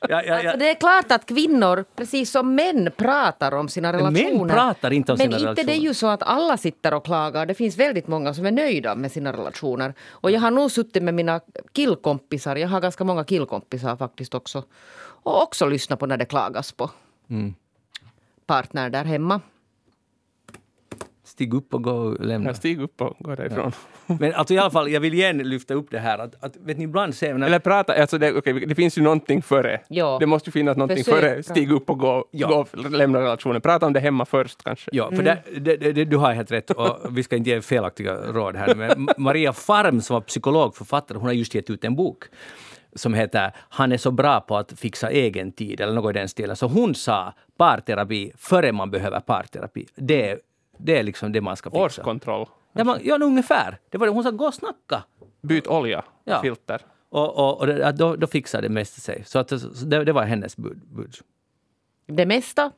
[0.10, 0.56] Ja, ja, Alltså ja.
[0.56, 4.38] det är klart att kvinnor, precis som män, pratar om sina relationer.
[4.38, 5.66] män pratar inte om Men sina inte relationer.
[5.68, 7.46] det är ju så att alla sitter och klagar.
[7.46, 9.94] Det finns väldigt många som är nöjda med sina relationer.
[10.10, 11.40] Och jag har nog suttit med mina
[11.72, 12.56] killkompisar.
[12.56, 14.64] Jag har ganska många killkompisar faktiskt också.
[15.24, 16.90] Och också lyssnat på när det klagas på
[17.30, 17.54] Mm.
[18.48, 19.42] Partner där hemma.
[21.24, 22.50] Stig upp och gå och lämna.
[22.50, 23.72] Jag stiger upp och går därifrån.
[24.20, 26.78] Men alltså i alla fall, jag vill igen lyfta upp det här att, att vet
[26.78, 27.44] ni, ibland ser man...
[27.44, 29.82] Eller prata, alltså det, okej, det finns ju någonting före.
[29.88, 30.18] Ja.
[30.20, 32.48] Det måste ju finnas någonting Försök före, stig upp och gå, Ja.
[32.48, 33.62] gå och lämna relationen.
[33.62, 34.90] Prata om det hemma först kanske.
[34.94, 37.62] Ja, för det, det, det, det, du har helt rätt och vi ska inte ge
[37.62, 38.76] felaktiga råd här.
[38.76, 42.24] Men Maria Farm som var psykologförfattare, hon har just gett ut en bok
[42.96, 46.30] som heter Han är så bra på att fixa egen tid eller något i den
[46.30, 46.56] stilen.
[46.56, 49.88] Så hon sa parterapi före man behöver parterapi.
[49.96, 50.40] Det, är-
[50.78, 51.82] det är liksom det man ska fixa.
[51.84, 52.48] Årskontroll.
[52.74, 53.78] Ja, man, ja, ungefär.
[53.90, 54.14] Det var det.
[54.14, 55.04] Hon sa gå och snacka.
[55.42, 56.42] Byt olja, Ja.
[56.42, 56.82] filter.
[57.10, 59.24] Och, och, och det, då, då fixar det mesta sig.
[59.26, 60.82] Så, att, så det, det var hennes bud.
[60.96, 61.16] bud.
[62.08, 62.72] Det mesta,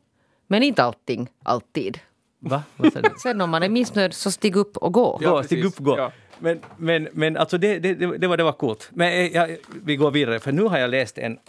[0.48, 2.00] men inte allting, alltid.
[2.40, 2.64] Va?
[2.78, 3.10] Vad sa du?
[3.24, 5.20] Sen om man är missnöjd så stig upp och gå.
[5.22, 5.98] Ja, gå, stig upp, gå.
[5.98, 6.12] Ja.
[6.40, 8.90] Men, men, men alltså det, det, det, det, var, det var coolt.
[8.94, 11.40] Men eh, jag, vi går vidare, för nu har jag läst en,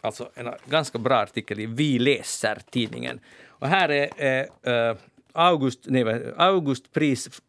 [0.00, 3.20] alltså en ganska bra artikel i Vi läser tidningen.
[3.48, 4.96] Och här är eh, eh,
[5.32, 7.42] August, nej, Augustpris,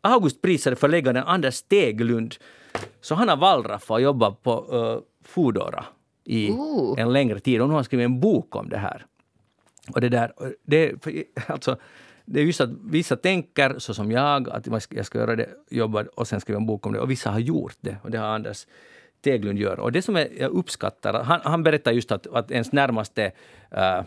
[0.00, 2.34] Augustprisade förläggaren Anders Steglund.
[3.00, 5.84] Så han har wallraffat och jobbat på uh, Foodora
[6.24, 7.00] i Ooh.
[7.00, 9.06] en längre tid och nu har han skrivit en bok om det här.
[9.94, 11.12] Och det där, det, för,
[11.46, 11.76] alltså,
[12.30, 16.04] det är just att vissa tänker så som jag, att jag ska göra det, jobba
[16.16, 17.00] och sen skriva en bok om det.
[17.00, 18.66] Och vissa har gjort det och det har Anders
[19.20, 19.80] Teglund gör.
[19.80, 23.32] Och det som jag uppskattar, han, han berättar just att, att ens närmaste
[23.70, 24.02] eh,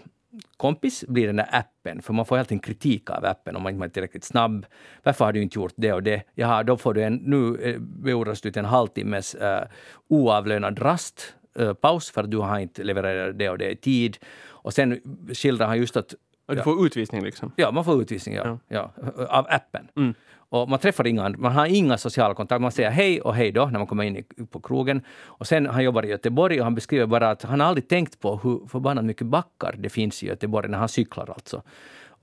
[0.57, 3.85] kompis blir den där appen, för man får alltid kritik av appen om man inte
[3.85, 4.65] är tillräckligt snabb.
[5.03, 6.23] Varför har du inte gjort det och det?
[6.35, 9.63] Jaha, då får du en, nu eh, beordras du till en halvtimmes eh,
[10.07, 14.17] oavlönad rast, eh, paus för att du har inte levererat det och det i tid.
[14.63, 15.01] Och sen
[15.33, 16.15] skildrar han just att
[16.51, 17.51] och du får utvisning liksom.
[17.55, 18.59] Ja, man får utvisning ja.
[18.67, 18.91] Ja.
[19.29, 19.87] av appen.
[19.97, 20.13] Mm.
[20.51, 22.61] Och man träffar inga man har inga sociala kontakter.
[22.61, 25.01] Man säger hej och hej då när man kommer in på krogen.
[25.25, 28.35] Och sen han jobbar i Göteborg och han beskriver bara att han aldrig tänkt på
[28.43, 31.61] hur förbannat mycket backar det finns i Göteborg när han cyklar alltså.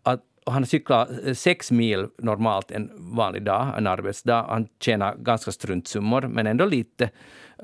[0.03, 4.47] Att, och han cyklar eh, sex mil normalt en vanlig dag, en arbetsdag.
[4.49, 7.11] Han tjänar ganska struntsummor, men ändå lite.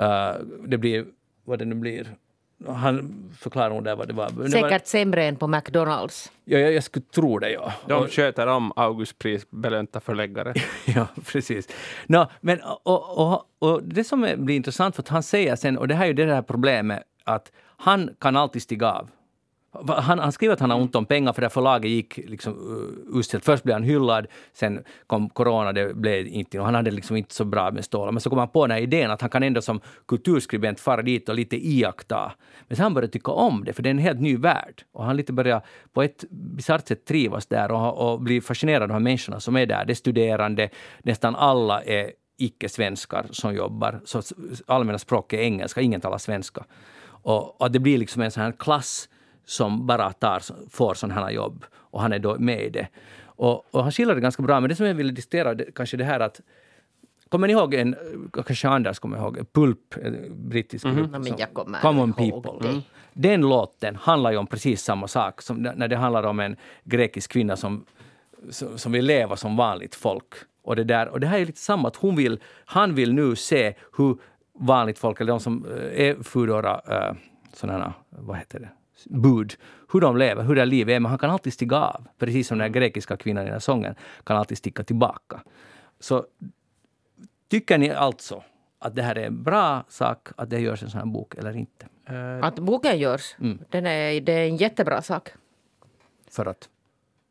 [0.01, 1.07] Uh, det blir,
[1.45, 2.07] vad det nu blir,
[2.69, 4.31] han förklarar nog där vad det var.
[4.31, 6.33] Det var Säkert sämre än på McDonalds.
[6.45, 7.73] ja, jag, jag skulle tro det, ja.
[7.87, 10.55] De sköter om Augustpris belönta förläggare.
[10.87, 11.69] Ja, precis.
[12.07, 15.89] Nå, men, och, och, och det som blir intressant, för att han säger sen, och
[15.89, 19.11] det här är ju det här problemet, att han kan alltid stiga av.
[19.87, 23.13] Han, han skriver att han har ont om pengar för det förlaget gick liksom eh,
[23.13, 23.45] uh, uselt.
[23.45, 27.35] Först blev han hyllad, sen kom corona, det blev inte, och han hade liksom inte
[27.35, 28.13] så bra med stålar.
[28.13, 31.03] Men så kom han på den här idén att han kan ändå som kulturskribent fara
[31.03, 32.33] dit och lite iaktta.
[32.69, 34.83] Men sen han började tycka om det, för det är en helt ny värld.
[34.93, 35.63] Och han lite börjar
[35.93, 39.57] på ett bisarrt sätt trivas där och, och blir fascinerad av de här människorna som
[39.57, 39.85] är där.
[39.85, 40.69] Det är studerande,
[41.03, 44.01] nästan alla är icke-svenskar som jobbar.
[44.05, 44.23] Så
[44.67, 46.65] allmänna språket är engelska, ingen talar svenska.
[47.25, 49.09] Och, och det blir liksom en sån här klass
[49.45, 51.65] som bara tar, får sådana här jobb.
[51.75, 52.89] Och han är då med i det.
[53.25, 54.61] Och, och han skildrar det ganska bra.
[54.61, 56.41] Men det som jag ville diskutera, det, kanske det här att
[57.29, 57.97] Kommer ni ihåg en,
[58.47, 61.11] kanske Anders kommer ihåg, Pulp, en brittisk grupp.
[61.11, 62.73] Men som- jag kommer Come on ihåg people.
[62.73, 62.83] det.
[63.13, 67.33] Den låten handlar ju om precis samma sak som när det handlar om en grekisk
[67.33, 67.85] kvinna som,
[68.51, 70.35] som, som vill leva som vanligt folk.
[70.63, 73.37] Och det, där, och det här är lite samma, att hon vill, han vill nu
[73.37, 74.17] se hur
[74.59, 76.81] vanligt folk, eller de som eh, är Foodora,
[77.11, 77.17] uh,
[77.53, 78.69] sådana vad heter det,
[79.07, 79.55] bud,
[79.93, 81.01] hur de lever, hur deras liv är.
[81.01, 83.95] Men han kan alltid stiga av, precis som den grekiska kvinnan i den här sången
[84.25, 85.41] kan alltid sticka tillbaka.
[86.01, 86.27] Så
[87.49, 88.43] tycker ni alltså
[88.79, 91.57] att det här är en bra sak, att det görs en sån här bok eller
[91.57, 91.87] inte?
[92.07, 93.35] Eh, Att boken görs,
[93.71, 95.31] den är, det är en jättebra sak.
[96.31, 96.69] För att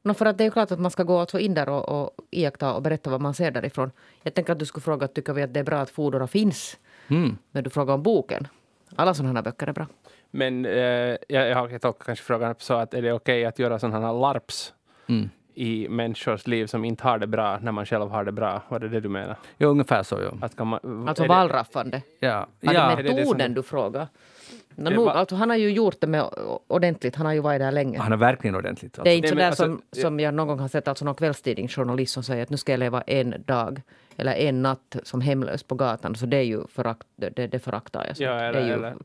[0.06, 1.90] No, för att det är ju klart att man ska gå alltså in där och,
[1.90, 3.92] och iaktta och berätta vad man ser därifrån.
[4.24, 6.78] Jag tänker att du skulle fråga, tycker vi att det är bra att Foodora finns?
[7.08, 7.38] Mm.
[7.52, 8.48] Men du frågar om boken.
[8.96, 9.88] Alla sådana här böcker är bra.
[10.36, 13.80] Men eh, jag, jag har tolkar kanske frågan så att är det okej att göra
[13.80, 14.74] sådana här larps
[15.08, 15.30] Mm.
[15.54, 18.62] i människors liv som inte har det bra när man själv har det bra?
[18.70, 19.36] Var det det du menar?
[19.58, 20.22] Ja, ungefär så.
[20.22, 20.32] Ja.
[20.46, 22.02] Att kan man, Alltså wallraffande.
[22.20, 22.48] Ja.
[22.62, 22.86] Var ja.
[22.88, 24.08] det är det det metoden som- du frågar?
[24.76, 26.26] No, nog, alltså, han har ju gjort det med
[26.68, 27.16] ordentligt.
[27.16, 28.00] Han har ju varit där länge.
[28.00, 28.94] Han är verkligen ordentligt.
[28.94, 29.12] Det är Alltså.
[29.16, 32.44] inte sådär alltså, som, som jag någon gång har sett alltså någon kvällstidningsjournalist som säger
[32.44, 33.82] att nu ska jag leva en dag
[34.18, 36.16] eller en natt som hemlös på gatan.
[36.16, 38.18] Så det är ju förakt, det, det, det föraktar jag.
[38.18, 38.96] Så Ja, det eller, är ju eller,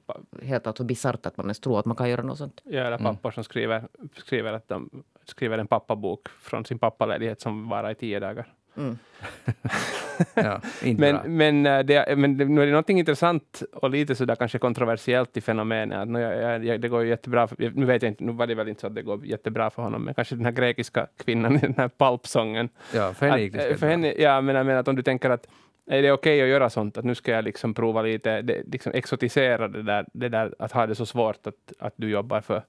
[0.43, 2.61] helt alltså bisarrt att man ens tror att man kan göra något sånt.
[2.65, 7.69] ja, eller pappor som skriver, skriver, att de, skriver en pappabok från sin pappaledighet som
[7.69, 8.53] varar i tio dagar.
[10.35, 11.23] ja, inte bra.
[11.25, 14.59] Men, men, eh, det, men det, nu är det någonting intressant och lite sådär kanske
[14.59, 15.99] kontroversiellt i fenomenet.
[15.99, 18.55] Att nu, jag, jag, det går jättebra, för, nu vet jag inte, nu var det
[18.55, 21.57] väl inte så att det går jättebra för honom, men kanske den här grekiska kvinnan
[21.57, 22.69] i den här palpsången.
[22.95, 24.89] Ja, för henne gick Att, det eh, säkert för henne, ja, men jag menar att
[24.89, 25.49] om du tänker att
[25.91, 28.93] är det okej att göra sånt, att nu ska jag liksom prova lite, det, liksom
[28.93, 32.63] exotisera det där, det där att ha det så svårt att, att du jobbar för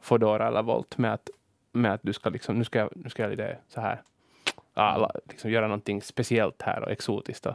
[0.00, 1.30] Foodora eller Volt med att,
[1.72, 4.02] med att du ska liksom, nu ska jag, nu ska jag lite så här,
[4.76, 7.46] ja, la- liksom göra någonting speciellt här och exotiskt.
[7.46, 7.54] Och,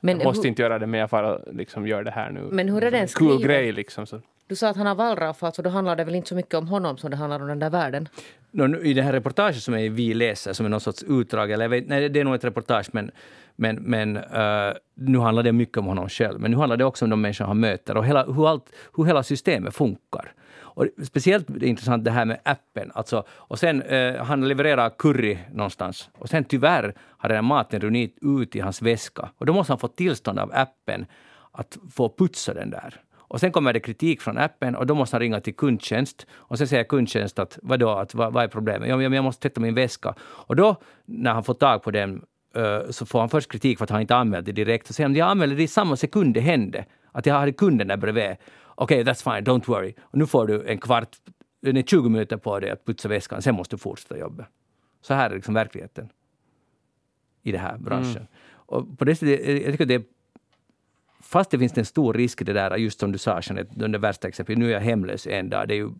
[0.00, 2.40] Men, jag måste hur, inte göra det, men jag bara liksom gör det här nu.
[2.50, 3.38] men hur är den Cool skriven?
[3.42, 4.06] grej liksom.
[4.06, 4.20] Så.
[4.46, 6.68] Du sa att han har wallraffat, så då handlar det väl inte så mycket om
[6.68, 8.08] honom som det handlar om den där världen.
[8.50, 11.68] Nu, I det här reportaget som är Vi läser, som är någon sorts utdrag, eller
[11.68, 13.10] vet, nej, det är nog ett reportage, men,
[13.56, 16.40] men, men eh, nu handlar det mycket om honom själv.
[16.40, 18.64] Men nu handlar det också om de människor han möter och hela, hur, allt,
[18.96, 20.32] hur hela systemet funkar.
[20.74, 22.90] Och speciellt är det intressant det här med appen.
[22.94, 26.10] Alltså, och sen, eh, han levererar curry någonstans.
[26.18, 29.28] Och sen tyvärr har den här maten runnit ut i hans väska.
[29.38, 31.06] Och då måste han få tillstånd av appen
[31.52, 33.00] att få putsa den där.
[33.32, 36.26] Och sen kommer det kritik från appen och då måste han ringa till kundtjänst.
[36.32, 38.88] Och sen säger kundtjänst att vadå, att, vad, vad är problemet?
[38.88, 40.14] Ja, men jag måste tvätta min väska.
[40.20, 42.22] Och då, när han får tag på den,
[42.56, 44.86] eh, så får han först kritik för att han inte anmält det direkt.
[44.86, 46.84] Så säger han, jag anmälde det i samma sekund det hände.
[47.12, 48.36] Att jag hade kunden där bredvid.
[48.74, 49.94] Okej, okay, that's fine, don't worry.
[50.00, 51.16] Och nu får du en kvart,
[51.60, 54.46] nej, 20 minuter på dig att putsa väskan, sen måste du fortsätta jobba.
[55.00, 56.08] Så här är liksom verkligheten
[57.42, 58.26] i den här branschen.
[58.50, 60.02] Och på det sättet, jag tycker det är
[61.32, 63.98] Fast det finns en stor risk i det där, just som du sa Jeanette, det
[63.98, 65.90] värsta exemplet, nu är jag hemlös en dag, det är ju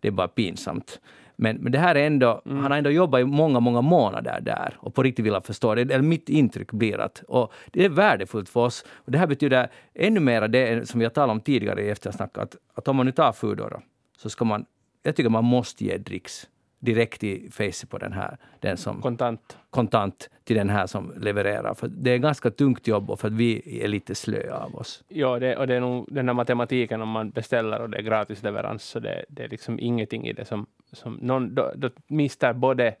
[0.00, 1.00] det är bara pinsamt.
[1.40, 4.74] Men, men det här är ändå, han har ändå jobbat i många, många månader där
[4.76, 5.82] och på riktigt vill han förstå det.
[5.82, 8.84] Eller mitt intryck blir att, och det är värdefullt för oss.
[9.04, 12.38] Och det här betyder ännu mer det som vi har talat om tidigare i eftersnack,
[12.38, 13.80] att, att om man nu tar Foodora,
[14.16, 14.64] så ska man,
[15.02, 16.48] jag tycker man måste ge dricks
[16.80, 19.56] direkt i facet på den här, den som Kontant.
[19.70, 21.74] kontant till den här som levererar.
[21.74, 25.04] För det är ganska tungt jobb och för att vi är lite slöa av oss.
[25.08, 28.02] Ja, det, och det är nog den där matematiken om man beställer och det är
[28.02, 30.66] gratis leverans, så det, det är liksom ingenting i det som...
[30.92, 32.94] som någon, då, då mister både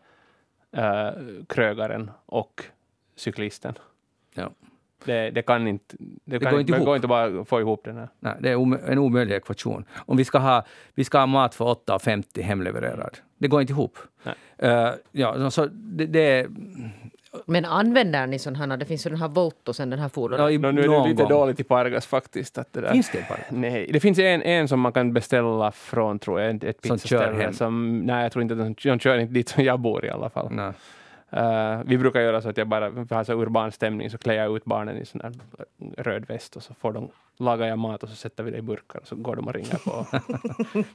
[0.72, 1.10] äh,
[1.48, 2.62] krögaren och
[3.16, 3.74] cyklisten.
[4.34, 4.50] Ja.
[5.04, 5.96] Det, det kan inte...
[6.24, 8.08] Det, kan går inte går inte bara få ihop den här.
[8.20, 9.84] Nej, det är en omöjlig ekvation.
[9.96, 10.64] Om vi ska ha,
[10.94, 13.18] vi ska ha mat för 8,50 hemlevererad.
[13.38, 13.98] Det går inte ihop.
[14.22, 14.34] Nej.
[14.58, 16.48] Eh, ja, så det, det är,
[17.46, 18.76] Men använder ni sådana här?
[18.76, 20.10] Det finns ju den här Voltosen, den här.
[20.14, 21.30] Ja, i- No, nu är det lite gång.
[21.30, 22.58] dåligt i Pargas faktiskt.
[22.58, 22.92] Att det där.
[22.92, 23.38] Finns det bara?
[23.50, 26.98] Nej, det finns en, en som man kan beställa från, tror jag, ett ett Som
[26.98, 27.42] kör pizzaställe.
[27.42, 27.52] hem.
[27.52, 30.10] Som, nej, jag tror inte att de, de kör inte dit som jag bor i
[30.10, 30.48] alla fall.
[30.50, 30.72] Nej.
[31.30, 34.18] Eh, vi brukar göra så att jag bara, för jag har så urban stämning, så
[34.18, 35.32] klär jag ut barnen i sån här
[36.02, 37.08] röd väst och så får de,
[37.38, 39.54] lagar jag mat och så sätter vi det i burkar och så går de och
[39.54, 40.06] ringer på.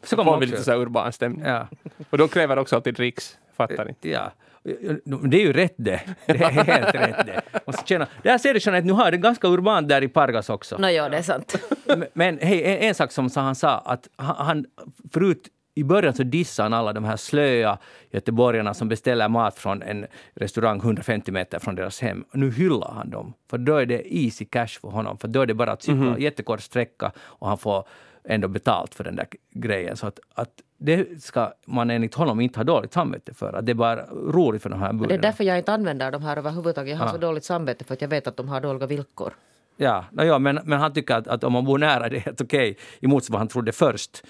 [0.03, 1.45] Så man vi lite så här urban stämning.
[1.45, 1.67] Ja.
[2.09, 4.09] Och de kräver också alltid dricks, fattar inte.
[4.09, 4.31] Ja.
[4.63, 6.01] Det är ju rätt det.
[6.25, 7.41] Det är helt rätt det.
[7.67, 8.07] Måste känna.
[8.23, 10.77] Där ser du Jeanette, nu har det ganska urbant där i Pargas också.
[10.77, 11.55] Nå, ja, det är sant.
[12.13, 14.65] Men- hej, en, en sak som han sa att han,
[15.13, 17.77] förut i början så dissade han alla de här slöa
[18.11, 20.05] göteborgarna som beställer mat från en
[20.35, 22.25] restaurang 150 meter från deras hem.
[22.33, 25.17] Nu hyllar han dem, för då är det easy cash för honom.
[25.17, 27.87] För då är det bara att cykla jättekort sträcka och han får
[28.25, 29.97] ändå betalt för den där grejen.
[29.97, 33.53] Så att, att det ska man enligt honom inte ha dåligt samvete för.
[33.53, 36.23] Att det är bara roligt för de här Det är därför jag inte använder de
[36.23, 36.91] här överhuvudtaget.
[36.91, 37.11] Jag har Ah.
[37.11, 39.33] så dåligt samvete för att jag vet att de har dåliga villkor.
[39.77, 42.19] Ja, no, ja men, men han tycker att, att om man bor nära det är
[42.19, 44.23] helt okej, emot vad han trodde först.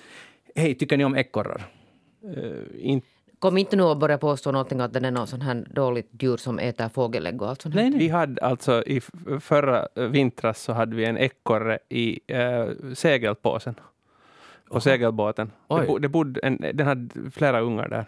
[0.55, 1.63] Hej, tycker ni om ekorrar?
[2.37, 3.07] Uh, inte
[3.43, 6.37] Kom inte nu och börja påstå någonting att den är någon sån här dåligt djur
[6.37, 7.75] som äter fågelägg och allt sånt.
[7.75, 7.99] Nej, nej.
[7.99, 9.01] Vi hade alltså i
[9.39, 13.75] förra vintras så hade vi en ekorre i eh, segelpåsen.
[14.69, 15.51] På segelbåten.
[15.67, 18.05] Det, bo, det bodde en, den hade flera ungar där.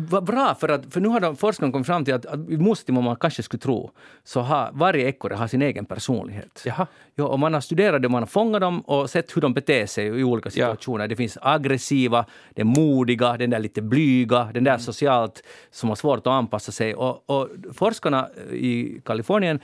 [0.00, 2.40] Vad bra, för, att, för nu har de, forskarna kommit fram till att, att
[2.86, 3.90] vad man kanske skulle tro,
[4.24, 6.62] så har varje ekorre har sin egen personlighet.
[6.66, 6.86] Jaha.
[7.14, 9.86] Ja, och man har studerat det, man har fångat dem och sett hur de beter
[9.86, 11.08] sig i olika situationer.
[11.08, 16.18] Det finns aggressiva, den modiga, den där lite blyga, den där socialt som har svårt
[16.18, 16.94] att anpassa sig.
[16.94, 19.60] Och, och forskarna i Kalifornien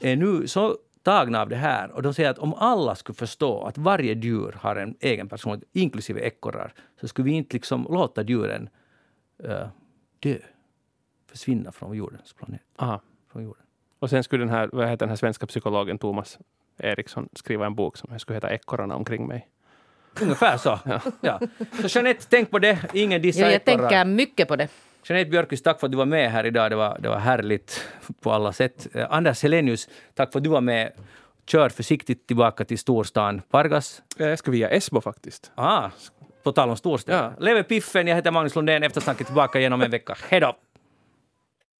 [0.00, 3.62] är nu så tagna av det här och de säger att om alla skulle förstå
[3.62, 8.22] att varje djur har en egen personlighet, inklusive ekorrar, så skulle vi inte liksom låta
[8.22, 8.68] djuren
[9.44, 9.66] eh,
[10.20, 10.36] dö,
[11.30, 12.60] försvinna från jordens planet.
[12.76, 13.00] Aha.
[13.32, 13.62] Från jorden.
[13.98, 16.38] Och sen skulle den här, vad heter den här svenska psykologen Thomas
[16.78, 19.48] Eriksson skriva en bok som skulle heta Ekorrarna omkring mig.
[20.22, 20.78] Ungefär så.
[21.20, 21.40] Ja.
[21.82, 22.78] Så Jeanette, tänk på det.
[22.92, 23.78] Ingen dissar Ja, jag ekorrar.
[23.78, 24.68] tänker mycket på det.
[25.08, 26.70] Jeanette Björkqvist, tack för att du var med här idag.
[26.70, 27.88] Det var, det var härligt
[28.20, 28.86] på alla sätt.
[28.94, 30.92] Eh, Anders Helenius, tack för att du var med.
[31.46, 34.02] Kör försiktigt tillbaka till storstan Pargas.
[34.18, 35.52] Eh, Jag ska via Esbo faktiskt.
[35.54, 35.90] Ah,
[36.44, 37.14] på tal om storstad.
[37.14, 37.32] Ja.
[37.38, 38.82] Leve Piffen, jag heter Magnus Lundén.
[38.82, 40.16] Eftersnacket tillbaka igen om en vecka.
[40.28, 40.56] Hej då!